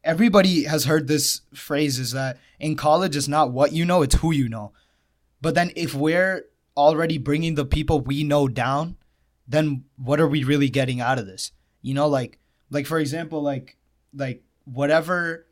everybody 0.04 0.64
has 0.64 0.84
heard 0.84 1.08
this 1.08 1.42
phrase 1.54 1.98
is 1.98 2.12
that 2.12 2.38
in 2.60 2.76
college 2.76 3.16
it's 3.16 3.28
not 3.28 3.50
what 3.50 3.72
you 3.72 3.84
know, 3.84 4.02
it's 4.02 4.16
who 4.16 4.32
you 4.32 4.48
know. 4.48 4.72
But 5.40 5.54
then 5.54 5.72
if 5.76 5.94
we're 5.94 6.46
already 6.76 7.18
bringing 7.18 7.54
the 7.54 7.64
people 7.64 8.00
we 8.00 8.22
know 8.22 8.48
down, 8.48 8.96
then 9.48 9.84
what 9.96 10.20
are 10.20 10.28
we 10.28 10.44
really 10.44 10.68
getting 10.68 11.00
out 11.00 11.18
of 11.18 11.26
this? 11.26 11.52
You 11.82 11.94
know, 11.94 12.08
like 12.08 12.38
like 12.70 12.86
for 12.86 12.98
example, 12.98 13.42
like 13.42 13.76
like 14.14 14.42
whatever 14.64 15.46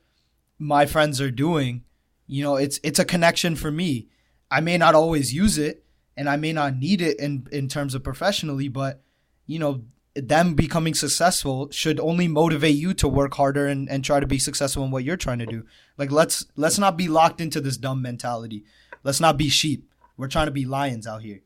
my 0.58 0.86
friends 0.86 1.20
are 1.20 1.30
doing, 1.30 1.84
you 2.26 2.42
know, 2.42 2.56
it's 2.56 2.80
it's 2.82 2.98
a 2.98 3.04
connection 3.04 3.56
for 3.56 3.70
me. 3.70 4.08
I 4.54 4.60
may 4.60 4.78
not 4.78 4.94
always 4.94 5.34
use 5.34 5.58
it 5.58 5.84
and 6.16 6.28
I 6.28 6.36
may 6.36 6.52
not 6.52 6.76
need 6.76 7.02
it 7.02 7.18
in 7.18 7.48
in 7.50 7.66
terms 7.66 7.92
of 7.92 8.04
professionally, 8.04 8.68
but 8.68 9.02
you 9.46 9.58
know, 9.58 9.82
them 10.14 10.54
becoming 10.54 10.94
successful 10.94 11.68
should 11.72 11.98
only 11.98 12.28
motivate 12.28 12.76
you 12.76 12.94
to 12.94 13.08
work 13.08 13.34
harder 13.34 13.66
and, 13.66 13.90
and 13.90 14.04
try 14.04 14.20
to 14.20 14.28
be 14.28 14.38
successful 14.38 14.84
in 14.84 14.92
what 14.92 15.02
you're 15.02 15.16
trying 15.16 15.40
to 15.40 15.46
do. 15.46 15.64
Like 15.98 16.12
let's 16.12 16.46
let's 16.54 16.78
not 16.78 16.96
be 16.96 17.08
locked 17.08 17.40
into 17.40 17.60
this 17.60 17.76
dumb 17.76 18.00
mentality. 18.00 18.64
Let's 19.02 19.18
not 19.18 19.36
be 19.36 19.48
sheep. 19.48 19.90
We're 20.16 20.28
trying 20.28 20.46
to 20.46 20.52
be 20.52 20.64
lions 20.64 21.08
out 21.08 21.22
here. 21.22 21.40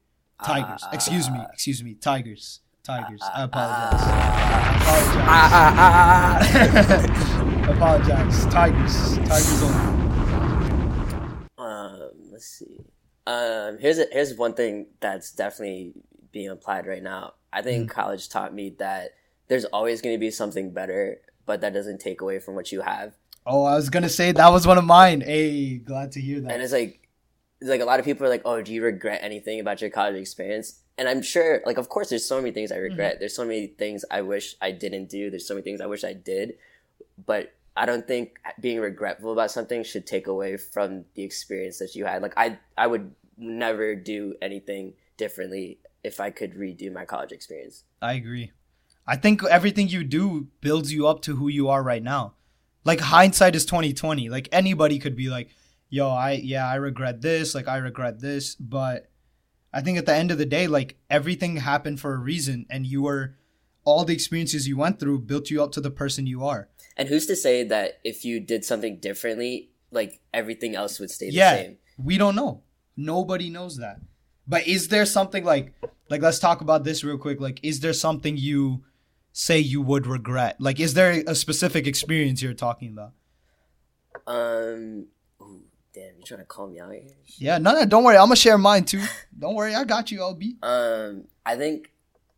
Tigers. 0.45 0.83
Ah. 0.85 0.91
excuse 0.93 1.31
me. 1.31 1.41
Excuse 1.51 1.83
me. 1.83 1.95
Tigers. 1.95 2.61
Tigers. 2.85 3.21
Ah. 3.23 3.33
I 3.35 3.45
apologize. 3.45 4.03
I 5.27 6.51
apologize. 7.71 8.39
apologize. 8.39 8.47
Tigers. 8.53 9.17
Tigers 9.17 9.63
only. 9.63 9.99
Um, 11.57 12.11
let's 12.31 12.47
see. 12.47 12.78
Um, 13.29 13.79
here's 13.79 13.99
a, 13.99 14.07
here's 14.11 14.35
one 14.35 14.55
thing 14.55 14.87
that's 15.01 15.33
definitely 15.33 15.93
being 16.33 16.49
applied 16.49 16.87
right 16.87 17.03
now. 17.03 17.35
I 17.53 17.61
think 17.63 17.91
college 17.91 18.29
taught 18.29 18.53
me 18.55 18.75
that 18.79 19.11
there's 19.49 19.65
always 19.67 20.01
going 20.03 20.15
to 20.15 20.19
be 20.21 20.31
something 20.31 20.73
better, 20.73 21.21
but 21.47 21.61
that 21.61 21.73
doesn't 21.75 22.01
take 22.01 22.21
away 22.21 22.39
from 22.39 22.55
what 22.55 22.73
you 22.73 22.81
have. 22.81 23.15
Oh, 23.47 23.65
I 23.65 23.75
was 23.77 23.89
gonna 23.89 24.09
say 24.11 24.33
that 24.33 24.53
was 24.53 24.67
one 24.67 24.77
of 24.77 24.85
mine. 24.85 25.23
Hey, 25.23 25.79
glad 25.79 26.13
to 26.13 26.21
hear 26.21 26.41
that. 26.41 26.53
and 26.53 26.63
it's 26.63 26.73
like 26.73 27.09
it's 27.61 27.71
like 27.71 27.81
a 27.81 27.85
lot 27.85 27.99
of 27.99 28.05
people 28.05 28.25
are 28.27 28.29
like 28.31 28.43
oh 28.45 28.63
do 28.63 28.73
you 28.73 28.83
regret 28.83 29.21
anything 29.23 29.59
about 29.59 29.81
your 29.81 29.91
college 29.91 30.15
experience 30.15 30.81
and 30.97 31.09
i'm 31.09 31.21
sure 31.23 31.61
like 31.67 31.77
of 31.77 31.89
course 31.89 32.09
there's 32.09 32.25
so 32.25 32.37
many 32.41 32.53
things 32.53 32.71
i 32.71 32.77
regret 32.77 33.17
there's 33.19 33.35
so 33.35 33.45
many 33.45 33.67
things 33.67 34.05
i 34.13 34.21
wish 34.23 34.55
i 34.63 34.71
didn't 34.71 35.09
do 35.11 35.29
there's 35.29 35.49
so 35.49 35.55
many 35.55 35.65
things 35.65 35.81
i 35.81 35.87
wish 35.87 36.05
i 36.05 36.13
did 36.13 36.53
but 37.27 37.53
i 37.79 37.87
don't 37.87 38.07
think 38.07 38.39
being 38.61 38.81
regretful 38.81 39.33
about 39.33 39.51
something 39.51 39.83
should 39.83 40.07
take 40.07 40.27
away 40.27 40.57
from 40.57 41.05
the 41.15 41.23
experience 41.23 41.79
that 41.79 41.95
you 41.95 42.05
had 42.05 42.21
like 42.21 42.35
i 42.37 42.59
i 42.77 42.87
would 42.87 43.15
never 43.37 43.95
do 43.95 44.35
anything 44.43 44.93
differently 45.17 45.79
if 46.05 46.21
i 46.21 46.31
could 46.31 46.55
redo 46.55 46.93
my 46.93 47.05
college 47.05 47.33
experience 47.33 47.85
I 48.01 48.13
agree. 48.15 48.53
I 49.07 49.17
think 49.17 49.43
everything 49.45 49.89
you 49.89 50.05
do 50.05 50.49
builds 50.61 50.93
you 50.93 51.07
up 51.07 51.23
to 51.23 51.37
who 51.37 51.49
you 51.49 51.69
are 51.69 51.83
right 51.83 52.03
now. 52.03 52.35
Like 52.85 53.01
hindsight 53.01 53.57
is 53.57 53.67
twenty 53.67 53.93
twenty. 53.93 54.29
Like 54.29 54.49
anybody 54.53 54.99
could 54.99 55.17
be 55.17 55.29
like, 55.29 55.49
"Yo, 55.89 56.09
I 56.09 56.33
yeah, 56.33 56.69
I 56.69 56.77
regret 56.77 57.21
this. 57.21 57.55
Like 57.55 57.69
I 57.69 57.79
regret 57.79 58.21
this." 58.21 58.55
But 58.55 59.11
I 59.73 59.81
think 59.81 59.99
at 59.99 60.07
the 60.07 60.15
end 60.15 60.31
of 60.31 60.39
the 60.39 60.47
day, 60.47 60.67
like 60.67 60.97
everything 61.11 61.57
happened 61.57 62.01
for 62.01 62.15
a 62.15 62.19
reason, 62.19 62.67
and 62.71 62.87
you 62.87 63.03
were 63.03 63.37
all 63.89 64.05
the 64.05 64.13
experiences 64.15 64.69
you 64.69 64.77
went 64.77 64.99
through 65.01 65.19
built 65.21 65.51
you 65.51 65.63
up 65.63 65.73
to 65.73 65.81
the 65.81 65.91
person 65.91 66.27
you 66.27 66.45
are. 66.45 66.69
and 66.97 67.09
who's 67.09 67.27
to 67.27 67.37
say 67.37 67.65
that 67.65 67.99
if 68.05 68.25
you 68.25 68.41
did 68.41 68.65
something 68.65 68.99
differently 68.99 69.71
like 69.91 70.21
everything 70.35 70.75
else 70.75 71.01
would 71.01 71.11
stay 71.11 71.27
the 71.31 71.37
yeah, 71.37 71.55
same 71.57 71.79
we 71.99 72.19
don't 72.19 72.37
know. 72.37 72.63
Nobody 72.97 73.49
knows 73.51 73.77
that. 73.79 73.97
But 74.47 74.67
is 74.67 74.89
there 74.89 75.07
something 75.07 75.45
like 75.45 75.73
like 76.11 76.23
let's 76.23 76.39
talk 76.39 76.61
about 76.61 76.85
this 76.85 77.05
real 77.05 77.19
quick. 77.19 77.41
Like, 77.41 77.61
is 77.63 77.81
there 77.81 77.93
something 77.93 78.37
you 78.37 78.83
say 79.33 79.59
you 79.59 79.83
would 79.83 80.07
regret? 80.07 80.57
Like, 80.61 80.81
is 80.81 80.95
there 80.95 81.23
a 81.27 81.35
specific 81.35 81.87
experience 81.87 82.43
you're 82.43 82.55
talking 82.55 82.89
about? 82.93 83.13
um 84.27 85.07
ooh, 85.41 85.63
damn 85.95 86.17
you're 86.17 86.27
trying 86.27 86.41
to 86.41 86.47
call 86.47 86.67
me 86.69 86.81
out 86.81 86.93
here 86.93 87.03
Yeah, 87.39 87.59
no, 87.59 87.73
no, 87.73 87.85
don't 87.87 88.05
worry. 88.05 88.17
I'm 88.17 88.25
gonna 88.27 88.37
share 88.37 88.59
mine 88.59 88.85
too. 88.85 89.03
Don't 89.39 89.55
worry, 89.55 89.75
I 89.75 89.85
got 89.85 90.11
you, 90.11 90.19
LB. 90.21 90.63
Um, 90.63 91.25
I 91.47 91.57
think 91.57 91.91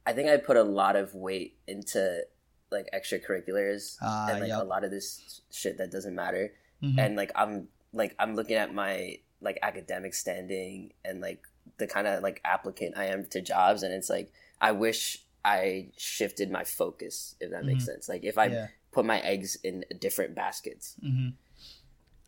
I 0.07 0.13
think 0.13 0.29
I 0.29 0.37
put 0.39 0.57
a 0.57 0.63
lot 0.63 0.97
of 0.97 1.15
weight 1.15 1.59
into 1.67 2.23
like 2.71 2.89
extracurriculars 2.95 3.97
Ah, 4.01 4.29
and 4.31 4.41
like 4.41 4.49
yep. 4.49 4.63
a 4.63 4.65
lot 4.65 4.85
of 4.85 4.91
this 4.91 5.41
shit 5.51 5.79
that 5.79 5.91
doesn't 5.91 6.15
matter. 6.15 6.53
Mhm. 6.83 6.99
And 6.99 7.17
like 7.17 7.33
I'm 7.35 7.69
like 7.93 8.15
I'm 8.19 8.35
looking 8.35 8.57
at 8.57 8.73
my 8.75 9.19
like 9.41 9.59
academic 9.63 10.15
standing 10.15 10.93
and 11.05 11.21
like 11.21 11.43
the 11.79 11.87
kind 11.87 12.07
of 12.07 12.23
like 12.23 12.41
applicant 12.45 12.97
I 12.97 13.07
am 13.07 13.25
to 13.31 13.41
jobs, 13.41 13.83
and 13.83 13.93
it's 13.93 14.09
like 14.11 14.33
I 14.61 14.73
wish 14.73 15.25
I 15.45 15.89
shifted 15.97 16.51
my 16.51 16.65
focus, 16.65 17.35
if 17.41 17.51
that 17.51 17.65
makes 17.65 17.85
sense. 17.87 18.09
Like 18.09 18.25
if 18.25 18.37
I 18.39 18.47
Mm-hmm. 18.49 18.55
Yeah. 18.55 18.67
put 18.93 19.05
my 19.07 19.21
eggs 19.21 19.57
in 19.63 19.85
different 20.01 20.35
baskets. 20.35 20.97
hmm 21.01 21.29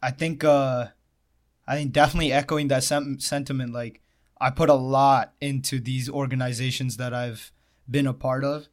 I 0.03 0.11
think 0.11 0.43
uh 0.45 0.89
I 1.67 1.77
think 1.77 1.93
definitely 1.93 2.33
echoing 2.33 2.69
that 2.69 2.83
sem- 2.85 3.21
sentiment 3.21 3.73
like 3.73 4.01
I 4.41 4.51
put 4.51 4.69
a 4.69 4.75
lot 4.75 5.35
into 5.41 5.79
these 5.79 6.11
organizations 6.11 6.97
that 6.97 7.15
I've 7.15 7.53
been 7.93 8.07
a 8.09 8.13
part 8.15 8.43
of. 8.45 8.67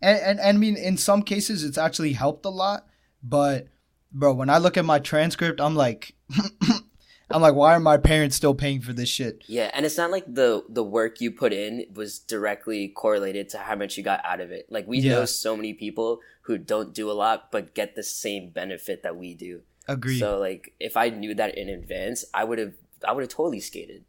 And, 0.00 0.18
and 0.18 0.40
and 0.40 0.56
I 0.56 0.58
mean 0.58 0.76
in 0.76 0.96
some 0.96 1.22
cases 1.22 1.62
it's 1.64 1.76
actually 1.76 2.14
helped 2.14 2.46
a 2.46 2.50
lot, 2.50 2.86
but 3.22 3.66
bro, 4.10 4.32
when 4.32 4.48
I 4.48 4.56
look 4.58 4.78
at 4.78 4.84
my 4.86 4.98
transcript, 4.98 5.60
I'm 5.60 5.74
like 5.76 6.14
I'm 7.32 7.42
like 7.42 7.54
why 7.54 7.74
are 7.74 7.80
my 7.80 7.96
parents 7.98 8.36
still 8.36 8.54
paying 8.54 8.80
for 8.80 8.92
this 8.92 9.08
shit? 9.08 9.44
Yeah, 9.46 9.70
and 9.74 9.84
it's 9.84 9.98
not 9.98 10.10
like 10.10 10.24
the 10.26 10.64
the 10.68 10.82
work 10.82 11.20
you 11.20 11.30
put 11.30 11.52
in 11.52 11.84
was 11.94 12.18
directly 12.18 12.88
correlated 12.88 13.50
to 13.50 13.58
how 13.58 13.76
much 13.76 13.96
you 13.98 14.02
got 14.02 14.24
out 14.24 14.40
of 14.40 14.50
it. 14.50 14.66
Like 14.70 14.86
we 14.88 15.00
Yeah. 15.00 15.12
know 15.12 15.24
so 15.26 15.54
many 15.54 15.74
people 15.74 16.20
who 16.42 16.56
don't 16.56 16.94
do 16.94 17.10
a 17.10 17.12
lot 17.12 17.52
but 17.52 17.74
get 17.74 17.94
the 17.94 18.02
same 18.02 18.48
benefit 18.50 19.02
that 19.02 19.16
we 19.16 19.34
do. 19.34 19.60
Agree. 19.86 20.18
So 20.18 20.38
like 20.38 20.72
if 20.80 20.96
I 20.96 21.10
knew 21.10 21.34
that 21.34 21.58
in 21.58 21.68
advance, 21.68 22.24
I 22.32 22.44
would 22.44 22.58
have 22.58 22.72
I 23.06 23.12
would 23.12 23.22
have 23.22 23.30
totally 23.30 23.60
skated. 23.60 24.04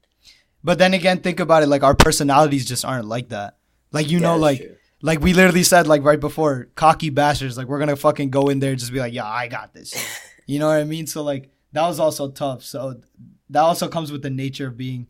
But 0.63 0.78
then 0.78 0.93
again, 0.93 1.19
think 1.19 1.39
about 1.39 1.63
it. 1.63 1.67
Like 1.67 1.84
our 1.84 1.95
personalities 1.95 2.65
just 2.65 2.86
aren't 2.86 3.06
like 3.08 3.30
that. 3.30 3.58
Like 3.91 4.10
you 4.10 4.19
Yeah, 4.19 4.27
know, 4.27 4.38
like 4.38 4.58
true. 4.58 4.77
like 5.01 5.19
we 5.21 5.34
literally 5.34 5.63
said 5.63 5.88
like 5.88 6.04
right 6.04 6.19
before, 6.19 6.69
cocky 6.75 7.10
bastards. 7.10 7.58
Like 7.58 7.67
we're 7.67 7.80
gonna 7.80 7.95
fucking 7.95 8.30
go 8.30 8.49
in 8.49 8.60
there 8.60 8.71
and 8.71 8.80
just 8.80 8.93
be 8.93 8.99
like, 8.99 9.13
yeah, 9.13 9.25
I 9.27 9.47
got 9.47 9.73
this. 9.73 9.93
you 10.47 10.60
know 10.60 10.67
what 10.67 10.77
I 10.77 10.84
mean? 10.84 11.08
So 11.08 11.23
like 11.23 11.51
that 11.73 11.88
was 11.88 11.99
also 11.99 12.30
tough. 12.32 12.63
So 12.63 13.01
that 13.49 13.62
also 13.62 13.88
comes 13.88 14.12
with 14.12 14.21
the 14.21 14.30
nature 14.30 14.67
of 14.67 14.77
being 14.77 15.08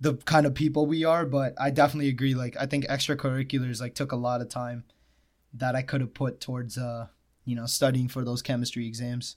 the 0.00 0.14
kind 0.14 0.46
of 0.46 0.54
people 0.54 0.86
we 0.86 1.04
are. 1.04 1.26
But 1.26 1.54
I 1.60 1.70
definitely 1.70 2.08
agree. 2.08 2.34
Like 2.34 2.56
I 2.58 2.66
think 2.66 2.86
extracurriculars 2.86 3.80
like 3.80 3.94
took 3.94 4.12
a 4.12 4.16
lot 4.16 4.40
of 4.40 4.48
time 4.48 4.84
that 5.54 5.74
I 5.74 5.82
could 5.82 6.00
have 6.00 6.14
put 6.14 6.40
towards 6.40 6.78
uh 6.78 7.08
you 7.44 7.56
know 7.56 7.66
studying 7.66 8.08
for 8.08 8.24
those 8.24 8.42
chemistry 8.42 8.86
exams. 8.86 9.36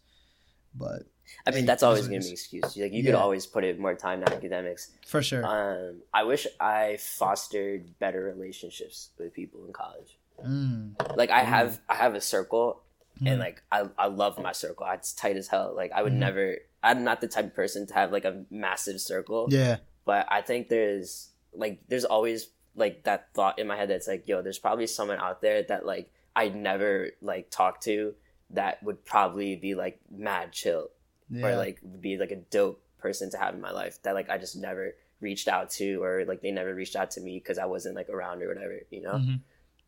But 0.75 1.04
I 1.46 1.52
mean 1.52 1.65
that's 1.65 1.84
always 1.84 2.08
gonna 2.08 2.20
be 2.20 2.26
an 2.28 2.32
excuse. 2.32 2.76
Like 2.78 2.94
you 2.94 3.04
could 3.04 3.15
always 3.15 3.46
put 3.46 3.63
it 3.63 3.80
more 3.80 3.96
time 3.96 4.24
to 4.24 4.34
academics. 4.34 4.89
for 5.08 5.22
sure. 5.22 5.46
Um 5.46 6.02
I 6.13 6.24
wish 6.24 6.46
I 6.60 6.98
fostered 7.00 7.98
better 8.00 8.22
relationships 8.24 9.10
with 9.17 9.34
people 9.34 9.65
in 9.65 9.74
college. 9.74 10.17
Mm. 10.46 11.15
Like 11.17 11.30
I 11.30 11.39
have 11.39 11.80
I 11.89 11.96
have 11.96 12.15
a 12.15 12.22
circle 12.22 12.82
Mhm. 13.22 13.28
and 13.32 13.39
like 13.39 13.62
I, 13.72 13.88
I 13.98 14.08
love 14.08 14.39
my 14.39 14.52
circle. 14.54 14.86
It's 14.89 15.13
tight 15.13 15.36
as 15.38 15.48
hell. 15.48 15.74
Like 15.76 15.91
I 15.94 16.02
would 16.02 16.13
Mhm. 16.13 16.17
never 16.28 16.56
I'm 16.84 17.04
not 17.04 17.22
the 17.22 17.28
type 17.28 17.46
of 17.46 17.54
person 17.54 17.86
to 17.88 17.94
have 17.94 18.12
like 18.12 18.26
a 18.26 18.44
massive 18.50 19.00
circle. 19.02 19.48
Yeah. 19.50 19.78
but 20.06 20.26
I 20.30 20.41
think 20.41 20.67
there's 20.70 21.30
like 21.54 21.80
there's 21.88 22.06
always 22.06 22.50
like 22.76 23.04
that 23.04 23.28
thought 23.36 23.60
in 23.60 23.67
my 23.67 23.76
head 23.76 23.89
that's 23.89 24.08
like, 24.08 24.28
yo, 24.28 24.41
there's 24.41 24.58
probably 24.58 24.88
someone 24.88 25.20
out 25.20 25.41
there 25.41 25.62
that 25.63 25.86
like 25.86 26.10
I 26.36 26.48
never 26.50 27.12
like 27.22 27.50
talk 27.52 27.82
to 27.82 28.15
that 28.52 28.82
would 28.82 29.04
probably 29.06 29.56
be 29.58 29.76
like 29.76 30.00
mad 30.10 30.52
chill 30.54 30.89
Yeah. 31.32 31.48
or 31.48 31.56
like 31.56 31.80
would 31.82 32.02
be 32.02 32.17
like 32.17 32.32
a 32.32 32.36
dope 32.36 32.84
person 33.00 33.32
to 33.32 33.38
have 33.38 33.56
in 33.56 33.62
my 33.62 33.72
life 33.72 34.02
that 34.04 34.13
like 34.13 34.30
I 34.30 34.38
just 34.38 34.56
never 34.56 34.94
reached 35.22 35.48
out 35.48 35.70
to 35.72 36.04
or 36.04 36.26
like 36.26 36.41
they 36.41 36.52
never 36.52 36.74
reached 36.76 36.96
out 36.96 37.12
to 37.12 37.22
me 37.22 37.39
because 37.39 37.58
I 37.58 37.65
wasn't 37.65 37.96
like 37.96 38.10
around 38.10 38.44
or 38.44 38.48
whatever, 38.50 38.80
you 38.89 39.02
know? 39.02 39.17
hmm 39.17 39.36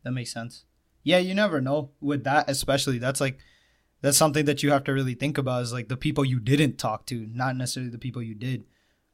That 0.02 0.12
makes 0.12 0.32
sense. 0.32 0.64
Yeah, 1.02 1.18
you 1.18 1.34
never 1.34 1.60
know 1.60 1.90
with 2.00 2.24
that, 2.24 2.48
especially. 2.48 2.98
That's 2.98 3.20
like 3.20 3.38
that's 4.00 4.16
something 4.16 4.44
that 4.46 4.62
you 4.62 4.70
have 4.70 4.84
to 4.84 4.92
really 4.92 5.14
think 5.14 5.38
about 5.38 5.62
is 5.62 5.72
like 5.72 5.88
the 5.88 5.96
people 5.96 6.24
you 6.24 6.40
didn't 6.40 6.78
talk 6.78 7.06
to, 7.06 7.26
not 7.32 7.56
necessarily 7.56 7.90
the 7.90 7.98
people 7.98 8.22
you 8.22 8.34
did. 8.34 8.64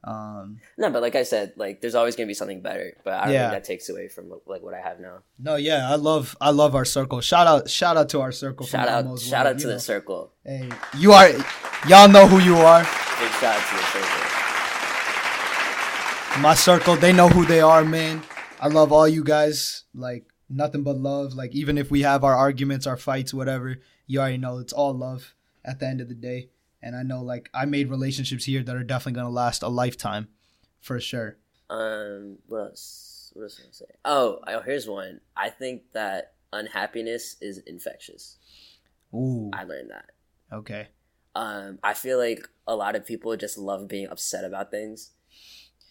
Um, 0.02 0.60
No, 0.78 0.88
but 0.90 1.02
like 1.02 1.14
I 1.14 1.24
said, 1.24 1.52
like 1.56 1.80
there's 1.82 1.94
always 1.94 2.16
gonna 2.16 2.26
be 2.26 2.34
something 2.34 2.62
better. 2.62 2.96
But 3.04 3.14
I 3.14 3.24
don't 3.26 3.34
Yeah. 3.34 3.50
think 3.50 3.62
that 3.62 3.64
takes 3.68 3.88
away 3.90 4.08
from 4.08 4.30
like 4.46 4.62
what 4.62 4.72
I 4.74 4.80
have 4.80 4.98
now. 5.00 5.18
no, 5.38 5.56
yeah, 5.56 5.90
I 5.90 5.96
love 5.96 6.36
I 6.40 6.50
love 6.50 6.74
our 6.74 6.84
circle. 6.86 7.20
Shout 7.20 7.46
out 7.46 7.68
shout 7.68 7.96
out 7.98 8.08
to 8.10 8.20
our 8.20 8.32
circle. 8.32 8.66
Shout 8.66 8.88
out, 8.88 9.18
shout 9.20 9.46
out 9.46 9.58
to 9.58 9.66
know. 9.66 9.72
the 9.74 9.80
circle. 9.80 10.32
Hey, 10.44 10.68
you 10.96 11.12
are 11.12 11.28
y'all 11.88 12.08
know 12.08 12.26
who 12.26 12.38
you 12.40 12.56
are. 12.56 12.80
Big 12.82 13.30
shout 13.40 13.56
out 13.56 13.68
to 13.68 13.74
the 13.76 13.82
circle. 13.92 14.26
my 16.40 16.54
circle 16.54 16.96
they 16.96 17.12
know 17.12 17.28
who 17.28 17.44
they 17.44 17.60
are 17.60 17.84
man 17.84 18.22
i 18.60 18.68
love 18.68 18.92
all 18.92 19.06
you 19.08 19.22
guys 19.22 19.82
like 19.94 20.24
nothing 20.48 20.82
but 20.82 20.96
love 20.96 21.34
like 21.34 21.52
even 21.54 21.76
if 21.76 21.90
we 21.90 22.02
have 22.02 22.22
our 22.24 22.34
arguments 22.36 22.86
our 22.86 22.96
fights 22.96 23.34
whatever 23.34 23.76
you 24.06 24.20
already 24.20 24.38
know 24.38 24.58
it's 24.58 24.72
all 24.72 24.94
love 24.94 25.34
at 25.64 25.80
the 25.80 25.86
end 25.86 26.00
of 26.00 26.08
the 26.08 26.14
day 26.14 26.48
and 26.82 26.96
i 26.96 27.02
know 27.02 27.22
like 27.22 27.48
i 27.54 27.64
made 27.64 27.88
relationships 27.90 28.44
here 28.44 28.62
that 28.62 28.74
are 28.76 28.82
definitely 28.82 29.12
going 29.12 29.26
to 29.26 29.30
last 29.32 29.62
a 29.62 29.68
lifetime 29.68 30.28
for 30.80 30.98
sure 31.00 31.36
Um, 31.68 32.38
what 32.46 32.58
else? 32.60 33.32
What 33.34 33.44
else 33.44 33.58
I 33.58 33.62
gonna 33.62 33.72
say? 33.74 33.84
Oh, 34.04 34.40
oh, 34.48 34.60
here's 34.60 34.88
one. 34.88 35.20
I 35.36 35.50
think 35.50 35.82
that 35.92 36.32
unhappiness 36.52 37.36
is 37.40 37.58
infectious. 37.58 38.38
ooh 39.14 39.50
I 39.52 39.62
learned 39.64 39.90
that. 39.90 40.10
okay 40.52 40.88
Um, 41.36 41.78
I 41.82 41.94
feel 41.94 42.18
like 42.18 42.48
a 42.66 42.74
lot 42.74 42.96
of 42.96 43.06
people 43.06 43.36
just 43.36 43.56
love 43.58 43.86
being 43.86 44.08
upset 44.08 44.44
about 44.44 44.70
things. 44.72 45.12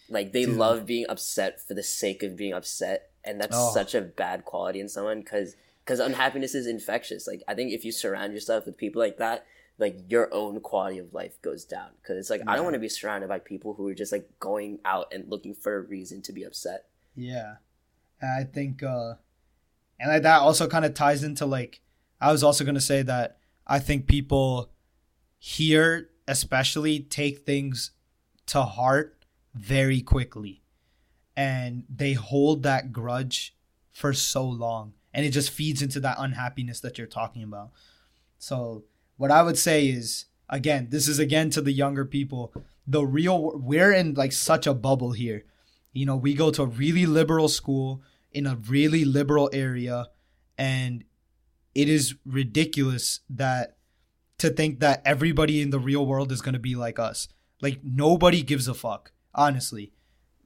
Like 0.09 0.33
they 0.33 0.45
Dude. 0.45 0.57
love 0.57 0.85
being 0.85 1.05
upset 1.07 1.65
for 1.65 1.73
the 1.75 1.83
sake 1.83 2.23
of 2.23 2.35
being 2.35 2.53
upset, 2.53 3.11
and 3.23 3.39
that's 3.39 3.55
Oh. 3.55 3.71
such 3.73 3.93
a 3.95 4.01
bad 4.01 4.43
quality 4.43 4.79
in 4.79 4.89
someone 4.89 5.19
because 5.21 5.55
because 5.85 5.99
unhappiness 5.99 6.53
is 6.55 6.67
infectious. 6.67 7.25
Like 7.27 7.41
I 7.47 7.53
think 7.55 7.71
if 7.71 7.85
you 7.85 7.91
surround 7.91 8.33
yourself 8.33 8.65
with 8.65 8.75
people 8.77 9.01
like 9.01 9.17
that, 9.17 9.45
like 9.79 9.97
your 10.09 10.33
own 10.33 10.59
quality 10.59 10.99
of 10.99 11.13
life 11.13 11.41
goes 11.41 11.65
down. 11.65 11.89
Because 12.01 12.17
it's 12.17 12.29
like 12.29 12.41
I 12.47 12.55
don't 12.55 12.65
want 12.65 12.75
to 12.75 12.79
be 12.79 12.89
surrounded 12.89 13.29
by 13.29 13.39
people 13.39 13.73
who 13.73 13.87
are 13.87 13.93
just 13.93 14.11
like 14.11 14.29
going 14.39 14.79
out 14.85 15.13
and 15.13 15.29
looking 15.29 15.55
for 15.55 15.77
a 15.77 15.81
reason 15.81 16.21
to 16.23 16.33
be 16.33 16.43
upset. 16.43 16.85
yeah. 17.15 17.55
And 18.21 18.31
i 18.31 18.43
think 18.43 18.83
uh 18.83 19.13
and 19.97 20.11
like 20.11 20.23
that 20.23 20.41
also 20.41 20.67
kind 20.67 20.83
of 20.83 20.93
ties 20.93 21.23
into 21.23 21.45
like 21.45 21.79
i 22.19 22.33
was 22.33 22.43
also 22.43 22.65
going 22.65 22.75
to 22.75 22.81
say 22.81 23.01
that 23.01 23.37
i 23.65 23.79
think 23.79 24.07
people 24.07 24.71
here 25.37 26.09
especially 26.29 26.99
take 26.99 27.39
things 27.39 27.91
to 28.45 28.61
heart 28.61 29.25
very 29.55 30.01
quickly. 30.01 30.61
And 31.35 31.85
they 31.89 32.13
hold 32.13 32.63
that 32.63 32.91
grudge 32.91 33.55
for 33.91 34.13
so 34.13 34.45
long. 34.45 34.93
And 35.13 35.25
it 35.25 35.31
just 35.31 35.49
feeds 35.49 35.81
into 35.81 35.99
that 36.01 36.17
unhappiness 36.19 36.81
that 36.81 36.97
you're 36.97 37.07
talking 37.07 37.41
about. 37.41 37.71
So 38.37 38.83
what 39.19 39.29
i 39.29 39.43
would 39.43 39.57
say 39.57 39.85
is 39.85 40.25
again 40.49 40.87
this 40.89 41.07
is 41.07 41.19
again 41.19 41.51
to 41.51 41.61
the 41.61 41.71
younger 41.71 42.05
people 42.05 42.51
the 42.89 43.05
real 43.05 43.55
we're 43.59 43.93
in 43.93 44.15
like 44.15 44.31
such 44.31 44.65
a 44.65 44.73
bubble 44.73 45.11
here. 45.11 45.45
You 45.93 46.07
know 46.07 46.15
we 46.15 46.33
go 46.33 46.49
to 46.49 46.63
a 46.63 46.65
really 46.65 47.05
liberal 47.05 47.47
school 47.47 48.01
in 48.31 48.47
a 48.47 48.55
really 48.55 49.05
liberal 49.05 49.49
area 49.53 50.07
and 50.57 51.03
it 51.75 51.87
is 51.87 52.15
ridiculous 52.25 53.21
that 53.29 53.77
to 54.39 54.49
think 54.49 54.79
that 54.79 55.03
everybody 55.05 55.61
in 55.61 55.69
the 55.69 55.79
real 55.79 56.05
world 56.05 56.31
is 56.31 56.41
going 56.41 56.53
to 56.53 56.59
be 56.59 56.75
like 56.75 56.97
us. 56.97 57.27
Like 57.61 57.79
nobody 57.83 58.41
gives 58.41 58.67
a 58.67 58.73
fuck 58.73 59.11
honestly. 59.35 59.93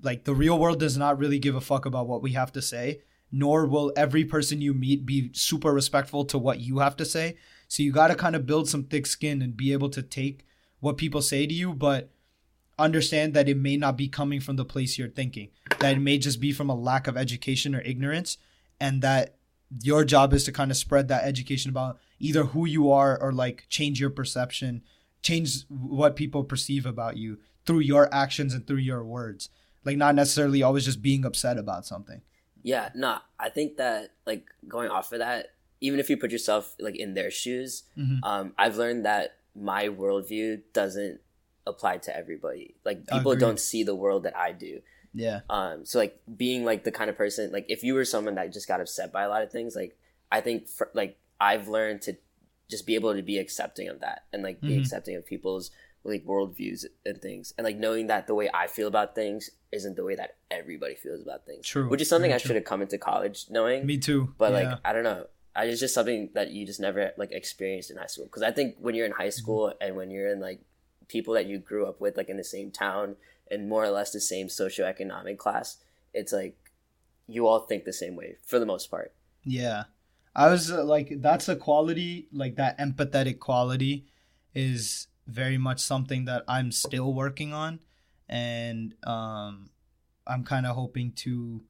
Like 0.02 0.26
the 0.26 0.36
real 0.36 0.60
world 0.60 0.80
does 0.82 0.98
not 0.98 1.18
really 1.18 1.40
give 1.40 1.56
a 1.56 1.62
fuck 1.62 1.86
about 1.86 2.08
what 2.08 2.22
we 2.22 2.34
have 2.34 2.52
to 2.52 2.62
say 2.62 3.02
nor 3.36 3.66
will 3.66 3.92
every 3.98 4.24
person 4.24 4.62
you 4.62 4.76
meet 4.76 5.08
be 5.08 5.32
super 5.34 5.74
respectful 5.74 6.24
to 6.24 6.38
what 6.38 6.60
you 6.60 6.78
have 6.78 6.96
to 6.96 7.04
say 7.04 7.36
so 7.74 7.82
you 7.82 7.92
got 7.92 8.10
to 8.10 8.16
kind 8.16 8.36
of 8.36 8.46
build 8.46 8.70
some 8.70 8.84
thick 8.84 9.08
skin 9.08 9.42
and 9.42 9.58
be 9.58 9.74
able 9.74 9.90
to 9.90 10.04
take 10.04 10.46
what 10.80 10.96
people 10.96 11.24
say 11.24 11.48
to 11.48 11.54
you 11.56 11.74
but 11.74 12.12
understand 12.78 13.34
that 13.34 13.50
it 13.50 13.58
may 13.58 13.78
not 13.78 13.98
be 13.98 14.08
coming 14.08 14.40
from 14.40 14.58
the 14.58 14.64
place 14.64 14.96
you're 14.96 15.08
thinking. 15.08 15.50
That 15.80 15.96
it 15.96 16.00
may 16.00 16.20
just 16.20 16.40
be 16.40 16.52
from 16.52 16.70
a 16.70 16.76
lack 16.76 17.08
of 17.08 17.18
education 17.18 17.74
or 17.74 17.82
ignorance 17.82 18.38
and 18.80 19.02
that 19.02 19.38
your 19.82 20.06
job 20.06 20.34
is 20.34 20.44
to 20.44 20.52
kind 20.52 20.70
of 20.70 20.78
spread 20.78 21.08
that 21.08 21.24
education 21.24 21.72
about 21.72 21.98
either 22.20 22.44
who 22.44 22.68
you 22.68 22.92
are 22.92 23.20
or 23.20 23.32
like 23.32 23.66
change 23.70 24.00
your 24.00 24.12
perception 24.12 24.84
change 25.24 25.66
what 25.68 26.16
people 26.16 26.44
perceive 26.44 26.86
about 26.86 27.18
you 27.18 27.40
through 27.66 27.80
your 27.80 28.14
actions 28.14 28.54
and 28.54 28.68
through 28.68 28.78
your 28.78 29.04
words. 29.04 29.50
Like 29.84 29.98
not 29.98 30.14
necessarily 30.14 30.62
always 30.62 30.86
just 30.86 31.02
being 31.02 31.26
upset 31.26 31.58
about 31.58 31.88
something. 31.88 32.22
Yeah, 32.62 32.90
no, 32.94 33.18
I 33.40 33.50
think 33.50 33.78
that 33.78 34.12
like 34.28 34.46
going 34.68 34.92
off 34.92 35.12
of 35.12 35.20
that, 35.20 35.48
even 35.88 36.00
if 36.00 36.10
you 36.10 36.16
put 36.24 36.32
yourself 36.32 36.76
like 36.80 36.96
in 37.06 37.14
their 37.14 37.30
shoes, 37.42 37.84
Mhm. 37.98 38.20
um, 38.24 38.46
I've 38.58 38.78
learned 38.78 39.04
that 39.06 39.26
my 39.54 39.84
worldview 40.02 40.62
doesn't 40.80 41.20
apply 41.68 41.98
to 42.06 42.12
everybody. 42.22 42.76
Like 42.88 43.00
people 43.08 43.34
Agreed. 43.34 43.46
don't 43.46 43.60
see 43.60 43.84
the 43.84 43.96
world 44.04 44.24
that 44.24 44.36
I 44.48 44.50
do. 44.68 44.82
yeah 45.16 45.42
Um, 45.58 45.86
so 45.86 46.00
like 46.04 46.16
being 46.44 46.62
like 46.66 46.82
the 46.88 46.92
kind 47.00 47.08
of 47.12 47.16
person 47.24 47.52
like 47.52 47.66
if 47.70 47.84
you 47.84 47.94
were 47.94 48.04
someone 48.14 48.34
that 48.36 48.52
just 48.58 48.68
got 48.68 48.82
upset 48.82 49.12
by 49.18 49.22
a 49.24 49.30
lot 49.30 49.44
of 49.46 49.52
things, 49.52 49.76
like 49.82 49.92
I 50.32 50.40
think 50.42 50.68
for, 50.68 50.90
like 51.02 51.14
I've 51.50 51.68
learned 51.78 52.02
to 52.08 52.12
just 52.74 52.88
be 52.90 52.96
able 52.96 53.14
to 53.14 53.22
be 53.22 53.38
accepting 53.38 53.88
of 53.94 54.00
that 54.06 54.20
and 54.34 54.42
like 54.48 54.58
be 54.62 54.70
Mhm. 54.76 54.80
accepting 54.82 55.16
of 55.16 55.24
people's 55.34 55.70
like 56.12 56.26
worldviews 56.26 56.82
and 57.06 57.22
things, 57.22 57.54
and 57.58 57.64
like 57.64 57.78
knowing 57.78 58.08
that 58.08 58.26
the 58.28 58.36
way 58.40 58.50
I 58.54 58.66
feel 58.68 58.88
about 58.94 59.14
things 59.16 59.42
isn't 59.72 59.96
the 59.96 60.04
way 60.04 60.16
that 60.16 60.32
everybody 60.52 60.96
feels 60.96 61.22
about 61.22 61.46
things. 61.46 61.66
True. 61.68 61.88
which 61.92 62.02
is 62.02 62.10
something 62.10 62.32
Very 62.32 62.42
I 62.42 62.44
should 62.44 62.56
have 62.62 62.66
come 62.72 62.82
into 62.82 62.98
college 62.98 63.46
knowing. 63.50 63.86
me 63.86 63.98
too 64.00 64.34
but 64.38 64.52
yeah. 64.52 64.58
like 64.60 64.80
I 64.84 64.92
don't 64.94 65.04
know. 65.12 65.28
I, 65.56 65.66
it's 65.66 65.80
just 65.80 65.94
something 65.94 66.30
that 66.34 66.52
you 66.52 66.66
just 66.66 66.80
never 66.80 67.12
like 67.18 67.32
experienced 67.32 67.92
in 67.92 67.98
high 67.98 68.08
school. 68.08 68.26
Because 68.26 68.44
I 68.44 68.52
think 68.52 68.76
when 68.80 68.96
you're 68.96 69.06
in 69.06 69.12
high 69.12 69.28
Mm-hmm. 69.28 69.42
school 69.42 69.74
and 69.80 69.96
when 69.96 70.10
you're 70.10 70.32
in 70.32 70.40
like 70.40 70.62
people 71.08 71.34
that 71.36 71.46
you 71.46 71.60
grew 71.60 71.86
up 71.86 72.02
with, 72.02 72.18
like 72.18 72.30
in 72.30 72.38
the 72.38 72.44
same 72.44 72.72
town 72.72 73.16
and 73.52 73.70
more 73.70 73.84
or 73.84 73.90
less 73.90 74.12
the 74.12 74.22
same 74.22 74.48
socioeconomic 74.48 75.38
class, 75.38 75.78
it's 76.14 76.34
like 76.34 76.58
you 77.28 77.48
all 77.48 77.60
think 77.60 77.86
the 77.86 77.94
same 77.94 78.16
way 78.16 78.38
for 78.46 78.60
the 78.60 78.66
most 78.66 78.90
part. 78.90 79.14
Yeah. 79.44 79.84
I 80.36 80.50
was 80.50 80.72
uh, 80.72 80.84
like, 80.84 81.22
that's 81.22 81.48
a 81.48 81.56
quality, 81.56 82.28
like 82.32 82.56
that 82.56 82.80
empathetic 82.80 83.40
quality 83.40 84.08
is 84.56 85.08
very 85.28 85.58
much 85.58 85.80
something 85.80 86.26
that 86.26 86.44
I'm 86.48 86.72
still 86.72 87.14
working 87.14 87.54
on. 87.54 87.80
And 88.28 88.96
um, 89.04 89.70
I'm 90.26 90.44
kind 90.44 90.66
of 90.66 90.76
hoping 90.76 91.12
to, 91.18 91.62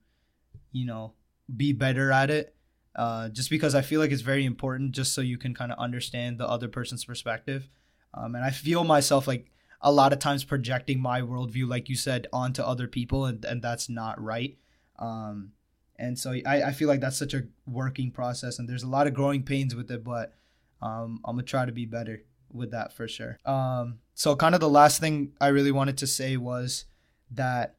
you 0.72 0.86
know, 0.86 1.14
be 1.54 1.74
better 1.74 2.12
at 2.12 2.30
it. 2.30 2.53
Uh, 2.96 3.30
just 3.30 3.50
because 3.50 3.74
I 3.74 3.82
feel 3.82 4.00
like 4.00 4.12
it's 4.12 4.22
very 4.22 4.46
important, 4.46 4.92
just 4.92 5.14
so 5.14 5.22
you 5.22 5.38
can 5.38 5.54
kind 5.54 5.72
of 5.72 5.80
understand 5.80 6.38
the 6.38 6.48
other 6.48 6.68
person's 6.68 7.06
perspective. 7.06 7.68
Um, 8.14 8.36
and 8.36 8.46
I 8.46 8.52
feel 8.52 8.84
myself 8.84 9.28
like 9.28 9.52
a 9.82 9.92
lot 9.92 10.14
of 10.14 10.20
times 10.20 10.44
projecting 10.44 11.00
my 11.00 11.22
worldview, 11.22 11.68
like 11.68 11.90
you 11.90 11.96
said, 11.96 12.28
onto 12.32 12.62
other 12.62 12.88
people, 12.88 13.26
and, 13.26 13.44
and 13.44 13.62
that's 13.62 13.90
not 13.90 14.22
right. 14.22 14.58
Um, 15.00 15.54
and 15.98 16.18
so 16.18 16.34
I, 16.46 16.64
I 16.64 16.72
feel 16.72 16.88
like 16.88 17.00
that's 17.00 17.18
such 17.18 17.34
a 17.34 17.44
working 17.66 18.12
process 18.12 18.60
and 18.60 18.68
there's 18.68 18.84
a 18.84 18.88
lot 18.88 19.08
of 19.08 19.14
growing 19.14 19.44
pains 19.44 19.76
with 19.76 19.90
it 19.92 20.04
but 20.04 20.34
um, 20.82 21.20
i'm 21.26 21.36
gonna 21.36 21.44
try 21.44 21.66
to 21.66 21.72
be 21.72 21.86
better 21.86 22.24
with 22.52 22.72
that 22.72 22.94
for 22.94 23.08
sure 23.08 23.40
um, 23.46 24.00
so 24.14 24.36
kind 24.36 24.56
of 24.56 24.62
the 24.62 24.70
last 24.70 25.00
thing 25.00 25.34
i 25.40 25.48
really 25.48 25.72
wanted 25.72 25.98
to 25.98 26.08
say 26.08 26.38
was 26.38 26.86
that 27.32 27.76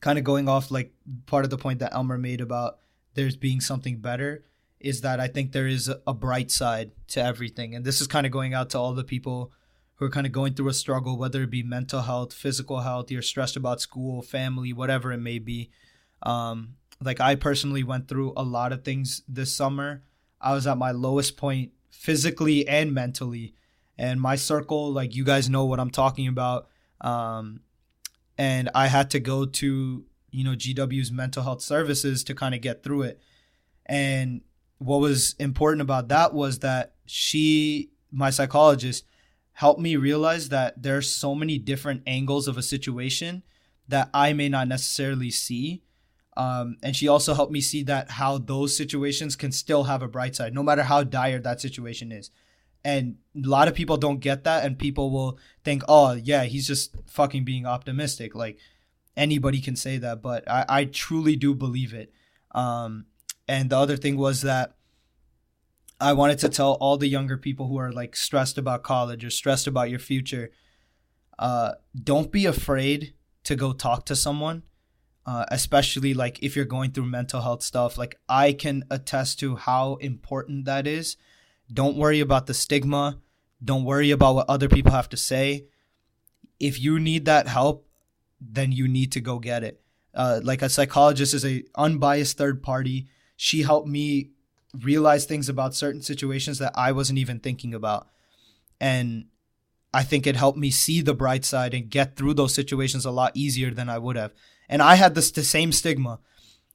kind 0.00 0.18
of 0.18 0.24
going 0.24 0.48
off 0.48 0.70
like 0.70 0.92
part 1.26 1.44
of 1.44 1.50
the 1.50 1.58
point 1.58 1.78
that 1.80 1.94
elmer 1.94 2.18
made 2.18 2.40
about 2.40 2.78
there's 3.16 3.36
being 3.36 3.60
something 3.60 3.98
better 3.98 4.44
is 4.78 5.00
that 5.00 5.18
i 5.18 5.26
think 5.26 5.52
there 5.52 5.66
is 5.66 5.90
a, 6.06 6.14
bright 6.14 6.50
side 6.50 6.92
to 7.08 7.22
everything 7.22 7.74
and 7.74 7.84
this 7.84 8.00
is 8.00 8.06
kind 8.06 8.26
of 8.26 8.32
going 8.32 8.54
out 8.54 8.70
to 8.70 8.78
all 8.78 8.94
the 8.94 9.04
people 9.04 9.50
who 9.96 10.04
are 10.04 10.10
kind 10.10 10.26
of 10.26 10.32
going 10.32 10.54
through 10.54 10.68
a 10.68 10.74
struggle 10.74 11.18
whether 11.18 11.42
it 11.42 11.50
be 11.50 11.62
mental 11.62 12.02
health 12.02 12.32
physical 12.32 12.80
health 12.80 13.10
you're 13.10 13.22
stressed 13.22 13.56
about 13.56 13.80
school 13.80 14.22
family 14.22 14.72
whatever 14.72 15.12
it 15.12 15.18
may 15.18 15.38
be 15.38 15.70
um, 16.22 16.76
like 17.02 17.20
I 17.20 17.34
personally 17.34 17.82
went 17.82 18.08
through 18.08 18.32
a 18.36 18.42
lot 18.42 18.72
of 18.72 18.84
things 18.84 19.22
this 19.28 19.54
summer. 19.54 20.02
I 20.40 20.54
was 20.54 20.66
at 20.66 20.78
my 20.78 20.92
lowest 20.92 21.36
point 21.36 21.72
physically 21.90 22.66
and 22.66 22.92
mentally. 22.92 23.54
And 23.98 24.20
my 24.20 24.36
circle, 24.36 24.92
like 24.92 25.14
you 25.14 25.24
guys 25.24 25.48
know 25.48 25.64
what 25.64 25.80
I'm 25.80 25.90
talking 25.90 26.28
about. 26.28 26.68
Um, 27.00 27.60
and 28.38 28.70
I 28.74 28.88
had 28.88 29.10
to 29.10 29.20
go 29.20 29.46
to, 29.46 30.04
you 30.36 30.44
know, 30.44 30.52
GW's 30.52 31.10
mental 31.10 31.42
health 31.42 31.62
services 31.62 32.22
to 32.24 32.34
kind 32.34 32.54
of 32.54 32.60
get 32.60 32.82
through 32.82 33.02
it. 33.02 33.20
And 33.86 34.42
what 34.78 35.00
was 35.00 35.34
important 35.38 35.82
about 35.82 36.08
that 36.08 36.34
was 36.34 36.58
that 36.60 36.94
she, 37.06 37.90
my 38.10 38.30
psychologist, 38.30 39.04
helped 39.52 39.80
me 39.80 39.96
realize 39.96 40.50
that 40.50 40.82
there's 40.82 41.10
so 41.10 41.34
many 41.34 41.58
different 41.58 42.02
angles 42.06 42.48
of 42.48 42.58
a 42.58 42.62
situation 42.62 43.42
that 43.88 44.10
I 44.12 44.32
may 44.32 44.48
not 44.48 44.68
necessarily 44.68 45.30
see 45.30 45.82
um, 46.36 46.76
and 46.82 46.94
she 46.94 47.08
also 47.08 47.34
helped 47.34 47.52
me 47.52 47.60
see 47.60 47.82
that 47.84 48.10
how 48.10 48.38
those 48.38 48.76
situations 48.76 49.36
can 49.36 49.52
still 49.52 49.84
have 49.84 50.02
a 50.02 50.08
bright 50.08 50.36
side, 50.36 50.54
no 50.54 50.62
matter 50.62 50.82
how 50.82 51.02
dire 51.02 51.40
that 51.40 51.60
situation 51.60 52.12
is. 52.12 52.30
And 52.84 53.16
a 53.34 53.48
lot 53.48 53.68
of 53.68 53.74
people 53.74 53.96
don't 53.96 54.20
get 54.20 54.44
that, 54.44 54.64
and 54.64 54.78
people 54.78 55.10
will 55.10 55.38
think, 55.64 55.82
"Oh, 55.88 56.12
yeah, 56.12 56.44
he's 56.44 56.66
just 56.66 56.94
fucking 57.06 57.44
being 57.44 57.66
optimistic." 57.66 58.34
Like 58.34 58.58
anybody 59.16 59.60
can 59.60 59.76
say 59.76 59.98
that, 59.98 60.22
but 60.22 60.48
I, 60.50 60.64
I 60.68 60.84
truly 60.84 61.36
do 61.36 61.54
believe 61.54 61.94
it. 61.94 62.12
Um, 62.52 63.06
and 63.48 63.70
the 63.70 63.78
other 63.78 63.96
thing 63.96 64.16
was 64.16 64.42
that 64.42 64.76
I 66.00 66.12
wanted 66.12 66.38
to 66.40 66.48
tell 66.48 66.72
all 66.72 66.98
the 66.98 67.08
younger 67.08 67.38
people 67.38 67.68
who 67.68 67.78
are 67.78 67.92
like 67.92 68.16
stressed 68.16 68.58
about 68.58 68.82
college 68.82 69.24
or 69.24 69.30
stressed 69.30 69.66
about 69.66 69.90
your 69.90 69.98
future. 69.98 70.50
uh, 71.38 71.72
don't 71.94 72.32
be 72.32 72.46
afraid 72.46 73.14
to 73.44 73.56
go 73.56 73.72
talk 73.72 74.06
to 74.06 74.16
someone, 74.16 74.62
uh, 75.26 75.44
especially 75.48 76.14
like 76.14 76.42
if 76.42 76.56
you're 76.56 76.64
going 76.64 76.92
through 76.92 77.06
mental 77.06 77.40
health 77.40 77.62
stuff. 77.62 77.98
Like 77.98 78.18
I 78.28 78.52
can 78.52 78.84
attest 78.90 79.38
to 79.40 79.56
how 79.56 79.96
important 79.96 80.64
that 80.64 80.86
is. 80.86 81.16
Don't 81.72 81.96
worry 81.96 82.20
about 82.20 82.46
the 82.46 82.54
stigma. 82.54 83.18
Don't 83.62 83.84
worry 83.84 84.10
about 84.10 84.34
what 84.34 84.48
other 84.48 84.68
people 84.68 84.92
have 84.92 85.08
to 85.10 85.16
say. 85.16 85.66
If 86.58 86.80
you 86.80 86.98
need 86.98 87.24
that 87.26 87.48
help, 87.48 87.85
then 88.40 88.72
you 88.72 88.88
need 88.88 89.12
to 89.12 89.20
go 89.20 89.38
get 89.38 89.64
it. 89.64 89.80
Uh, 90.14 90.40
like 90.42 90.62
a 90.62 90.68
psychologist 90.68 91.34
is 91.34 91.44
a 91.44 91.64
unbiased 91.74 92.38
third 92.38 92.62
party. 92.62 93.08
She 93.36 93.62
helped 93.62 93.88
me 93.88 94.30
realize 94.82 95.24
things 95.24 95.48
about 95.48 95.74
certain 95.74 96.02
situations 96.02 96.58
that 96.58 96.72
I 96.74 96.92
wasn't 96.92 97.18
even 97.18 97.38
thinking 97.38 97.74
about. 97.74 98.08
And 98.80 99.26
I 99.92 100.02
think 100.02 100.26
it 100.26 100.36
helped 100.36 100.58
me 100.58 100.70
see 100.70 101.00
the 101.00 101.14
bright 101.14 101.44
side 101.44 101.74
and 101.74 101.90
get 101.90 102.16
through 102.16 102.34
those 102.34 102.54
situations 102.54 103.04
a 103.04 103.10
lot 103.10 103.32
easier 103.34 103.70
than 103.70 103.88
I 103.88 103.98
would 103.98 104.16
have. 104.16 104.32
And 104.68 104.82
I 104.82 104.96
had 104.96 105.14
this 105.14 105.30
the 105.30 105.42
same 105.42 105.72
stigma. 105.72 106.18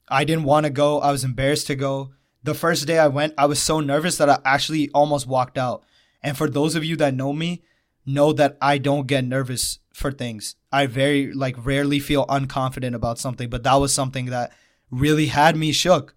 I 0.08 0.24
didn't 0.24 0.44
want 0.44 0.64
to 0.64 0.70
go. 0.70 1.00
I 1.00 1.12
was 1.12 1.24
embarrassed 1.24 1.66
to 1.68 1.74
go. 1.76 2.12
The 2.42 2.54
first 2.54 2.86
day 2.86 2.98
I 2.98 3.08
went, 3.08 3.34
I 3.38 3.46
was 3.46 3.62
so 3.62 3.80
nervous 3.80 4.18
that 4.18 4.28
I 4.28 4.38
actually 4.44 4.90
almost 4.92 5.26
walked 5.26 5.56
out. 5.56 5.84
And 6.22 6.36
for 6.36 6.48
those 6.48 6.74
of 6.74 6.84
you 6.84 6.96
that 6.96 7.14
know 7.14 7.32
me, 7.32 7.62
know 8.04 8.32
that 8.32 8.56
I 8.60 8.78
don't 8.78 9.06
get 9.06 9.24
nervous 9.24 9.78
for 9.92 10.10
things. 10.10 10.56
I 10.72 10.86
very 10.86 11.32
like 11.32 11.64
rarely 11.64 12.00
feel 12.00 12.26
unconfident 12.26 12.94
about 12.94 13.18
something, 13.18 13.50
but 13.50 13.62
that 13.64 13.74
was 13.74 13.92
something 13.92 14.26
that 14.26 14.52
really 14.90 15.26
had 15.26 15.56
me 15.56 15.72
shook. 15.72 16.14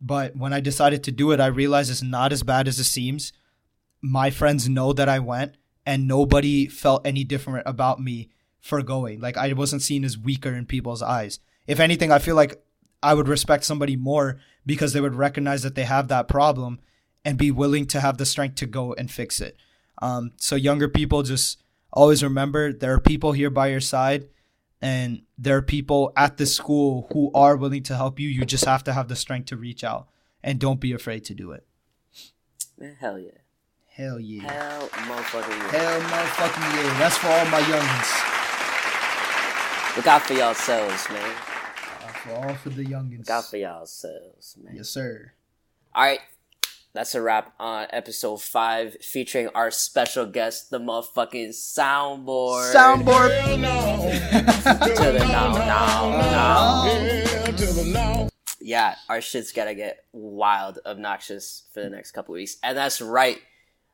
But 0.00 0.36
when 0.36 0.52
I 0.52 0.60
decided 0.60 1.02
to 1.04 1.12
do 1.12 1.32
it, 1.32 1.40
I 1.40 1.46
realized 1.46 1.90
it's 1.90 2.02
not 2.02 2.32
as 2.32 2.42
bad 2.42 2.68
as 2.68 2.78
it 2.78 2.84
seems. 2.84 3.32
My 4.00 4.30
friends 4.30 4.68
know 4.68 4.92
that 4.92 5.08
I 5.08 5.18
went, 5.18 5.56
and 5.84 6.06
nobody 6.06 6.68
felt 6.68 7.06
any 7.06 7.24
different 7.24 7.66
about 7.66 8.00
me 8.00 8.28
for 8.60 8.82
going. 8.82 9.20
Like 9.20 9.36
I 9.36 9.52
wasn't 9.54 9.82
seen 9.82 10.04
as 10.04 10.18
weaker 10.18 10.52
in 10.52 10.66
people's 10.66 11.02
eyes. 11.02 11.40
If 11.66 11.80
anything, 11.80 12.12
I 12.12 12.18
feel 12.18 12.36
like 12.36 12.62
I 13.02 13.14
would 13.14 13.28
respect 13.28 13.64
somebody 13.64 13.96
more 13.96 14.38
because 14.66 14.92
they 14.92 15.00
would 15.00 15.14
recognize 15.14 15.62
that 15.62 15.74
they 15.74 15.84
have 15.84 16.08
that 16.08 16.28
problem 16.28 16.80
and 17.24 17.38
be 17.38 17.50
willing 17.50 17.86
to 17.86 18.00
have 18.00 18.18
the 18.18 18.26
strength 18.26 18.56
to 18.56 18.66
go 18.66 18.92
and 18.94 19.10
fix 19.10 19.40
it. 19.40 19.56
Um, 20.00 20.32
so 20.36 20.56
younger 20.56 20.88
people 20.88 21.22
just 21.22 21.58
always 21.92 22.22
remember 22.22 22.72
there 22.72 22.92
are 22.94 23.00
people 23.00 23.32
here 23.32 23.50
by 23.50 23.68
your 23.68 23.80
side 23.80 24.28
and 24.80 25.22
there 25.36 25.56
are 25.56 25.62
people 25.62 26.12
at 26.16 26.36
the 26.36 26.46
school 26.46 27.08
who 27.12 27.30
are 27.34 27.56
willing 27.56 27.82
to 27.84 27.96
help 27.96 28.20
you. 28.20 28.28
You 28.28 28.44
just 28.44 28.64
have 28.64 28.84
to 28.84 28.92
have 28.92 29.08
the 29.08 29.16
strength 29.16 29.46
to 29.46 29.56
reach 29.56 29.82
out 29.82 30.08
and 30.42 30.58
don't 30.58 30.80
be 30.80 30.92
afraid 30.92 31.24
to 31.26 31.34
do 31.34 31.52
it. 31.52 31.66
Hell 33.00 33.18
yeah. 33.18 33.30
Hell 33.86 34.20
yeah. 34.20 34.52
Hell 34.52 34.88
motherfucking 34.88 35.48
yeah. 35.48 35.70
Hell 35.70 36.00
motherfucking 36.02 36.76
yeah. 36.76 36.98
That's 36.98 37.18
for 37.18 37.26
all 37.26 37.44
my 37.46 37.60
youngins. 37.60 38.36
Look 39.96 40.06
out 40.06 40.22
for 40.22 40.34
yourselves, 40.34 41.08
man. 41.08 41.34
Uh, 42.04 42.12
for 42.12 42.32
all 42.34 42.54
for 42.54 42.68
the 42.70 42.84
youngins. 42.84 43.18
Look 43.18 43.30
out 43.30 43.46
for 43.46 43.56
yourselves, 43.56 44.56
man. 44.62 44.76
Yes, 44.76 44.88
sir. 44.88 45.32
All 45.92 46.04
right. 46.04 46.20
That's 46.98 47.14
a 47.14 47.22
wrap 47.22 47.54
on 47.60 47.86
episode 47.90 48.38
five, 48.42 48.96
featuring 49.00 49.50
our 49.54 49.70
special 49.70 50.26
guest, 50.26 50.70
the 50.70 50.80
motherfucking 50.80 51.50
soundboard. 51.50 52.74
Soundboard. 52.74 53.28
to 54.96 55.12
the. 57.66 58.30
Yeah, 58.60 58.96
our 59.08 59.20
shit's 59.20 59.52
gotta 59.52 59.76
get 59.76 60.06
wild, 60.12 60.80
obnoxious 60.84 61.68
for 61.72 61.84
the 61.84 61.88
next 61.88 62.10
couple 62.10 62.32
weeks, 62.32 62.56
and 62.64 62.76
that's 62.76 63.00
right. 63.00 63.38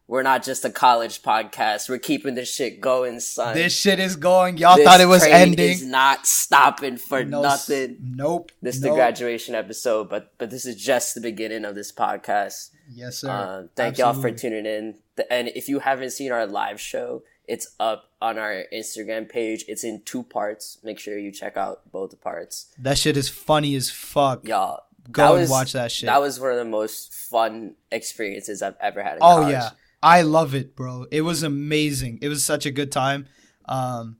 We're 0.06 0.22
not 0.22 0.42
just 0.42 0.64
a 0.66 0.70
college 0.70 1.22
podcast. 1.22 1.88
We're 1.88 1.98
keeping 1.98 2.34
this 2.34 2.52
shit 2.52 2.80
going, 2.80 3.20
son. 3.20 3.54
This 3.54 3.74
shit 3.74 3.98
is 3.98 4.16
going. 4.16 4.58
Y'all 4.58 4.76
This 4.76 4.84
thought 4.84 5.00
it 5.00 5.06
was 5.06 5.22
train 5.22 5.34
ending. 5.34 5.70
Is 5.70 5.82
not 5.84 6.26
stopping 6.26 6.98
for 6.98 7.24
No 7.24 7.40
nothing. 7.40 7.96
Nope. 8.02 8.52
This 8.60 8.76
is 8.76 8.82
nope. 8.82 8.90
the 8.92 8.96
graduation 8.96 9.54
episode, 9.54 10.10
but 10.10 10.34
but 10.36 10.50
this 10.50 10.66
is 10.66 10.76
just 10.76 11.14
the 11.14 11.22
beginning 11.22 11.64
of 11.64 11.74
this 11.74 11.90
podcast. 11.90 12.70
Yes, 12.92 13.18
sir. 13.18 13.30
Uh, 13.30 13.62
thank 13.74 13.96
y'all 13.96 14.12
for 14.12 14.30
tuning 14.30 14.66
in. 14.66 14.96
And 15.30 15.48
if 15.48 15.70
you 15.70 15.78
haven't 15.78 16.10
seen 16.10 16.32
our 16.32 16.46
live 16.46 16.78
show, 16.78 17.22
it's 17.48 17.74
up 17.80 18.10
on 18.20 18.36
our 18.38 18.64
Instagram 18.72 19.26
page. 19.26 19.64
It's 19.68 19.84
in 19.84 20.02
two 20.04 20.22
parts. 20.22 20.78
Make 20.84 20.98
sure 20.98 21.18
you 21.18 21.32
check 21.32 21.56
out 21.56 21.90
both 21.90 22.20
parts. 22.20 22.66
That 22.78 22.98
shit 22.98 23.16
is 23.16 23.30
funny 23.30 23.74
as 23.74 23.90
fuck. 23.90 24.46
Y'all, 24.46 24.80
Go 25.10 25.36
and 25.36 25.50
watch 25.50 25.72
that 25.72 25.92
shit. 25.92 26.06
That 26.06 26.20
was 26.20 26.40
one 26.40 26.52
of 26.52 26.56
the 26.58 26.64
most 26.64 27.12
fun 27.12 27.74
experiences 27.90 28.62
I've 28.62 28.76
ever 28.80 29.02
had 29.02 29.14
in 29.14 29.18
oh 29.22 29.40
college. 29.40 29.52
yeah, 29.52 29.70
I 30.04 30.20
love 30.22 30.54
it, 30.54 30.76
bro. 30.76 31.06
It 31.10 31.22
was 31.22 31.42
amazing. 31.42 32.18
It 32.22 32.28
was 32.28 32.44
such 32.44 32.66
a 32.66 32.70
good 32.70 32.92
time. 32.92 33.26
Um, 33.64 34.18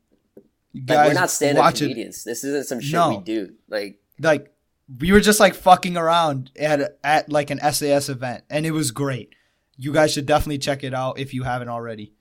Like, 0.75 0.87
guys, 0.87 1.09
we're 1.09 1.14
not 1.20 1.31
stand-up 1.31 1.62
watch 1.62 1.83
it. 1.83 1.85
comedians. 1.85 2.25
This 2.25 2.42
isn't 2.42 2.66
some 2.66 2.81
shit 2.81 2.94
No. 2.94 3.11
we 3.18 3.23
do. 3.25 3.53
Like, 3.68 4.01
Like 4.18 4.53
we 4.99 5.12
were 5.12 5.20
just 5.20 5.40
like 5.40 5.55
fucking 5.55 5.97
around 5.97 6.51
at 6.59 6.99
at 7.05 7.31
like 7.31 7.51
an 7.51 7.59
SAS 7.73 8.09
event, 8.09 8.44
and 8.51 8.64
it 8.66 8.70
was 8.73 8.90
great. 8.90 9.35
You 9.77 9.92
guys 9.92 10.12
should 10.12 10.27
definitely 10.27 10.59
check 10.59 10.85
it 10.85 10.94
out 10.94 11.18
if 11.18 11.35
you 11.35 11.42
haven't 11.42 11.68
already. 11.68 12.14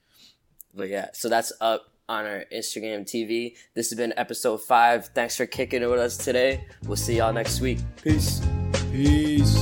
but 0.75 0.89
yeah. 0.89 1.07
So 1.13 1.29
that's 1.29 1.53
up 1.61 1.85
on 2.09 2.25
our 2.25 2.43
Instagram 2.53 3.05
TV. 3.05 3.55
This 3.75 3.89
has 3.91 3.97
been 3.97 4.13
episode 4.17 4.61
five. 4.61 5.07
Thanks 5.15 5.37
for 5.37 5.45
kicking 5.45 5.81
it 5.81 5.89
with 5.89 5.99
us 5.99 6.17
today. 6.17 6.65
We'll 6.85 6.97
see 6.97 7.17
y'all 7.17 7.31
next 7.33 7.61
week. 7.61 7.79
Peace. 8.03 8.41
Peace. 8.91 9.55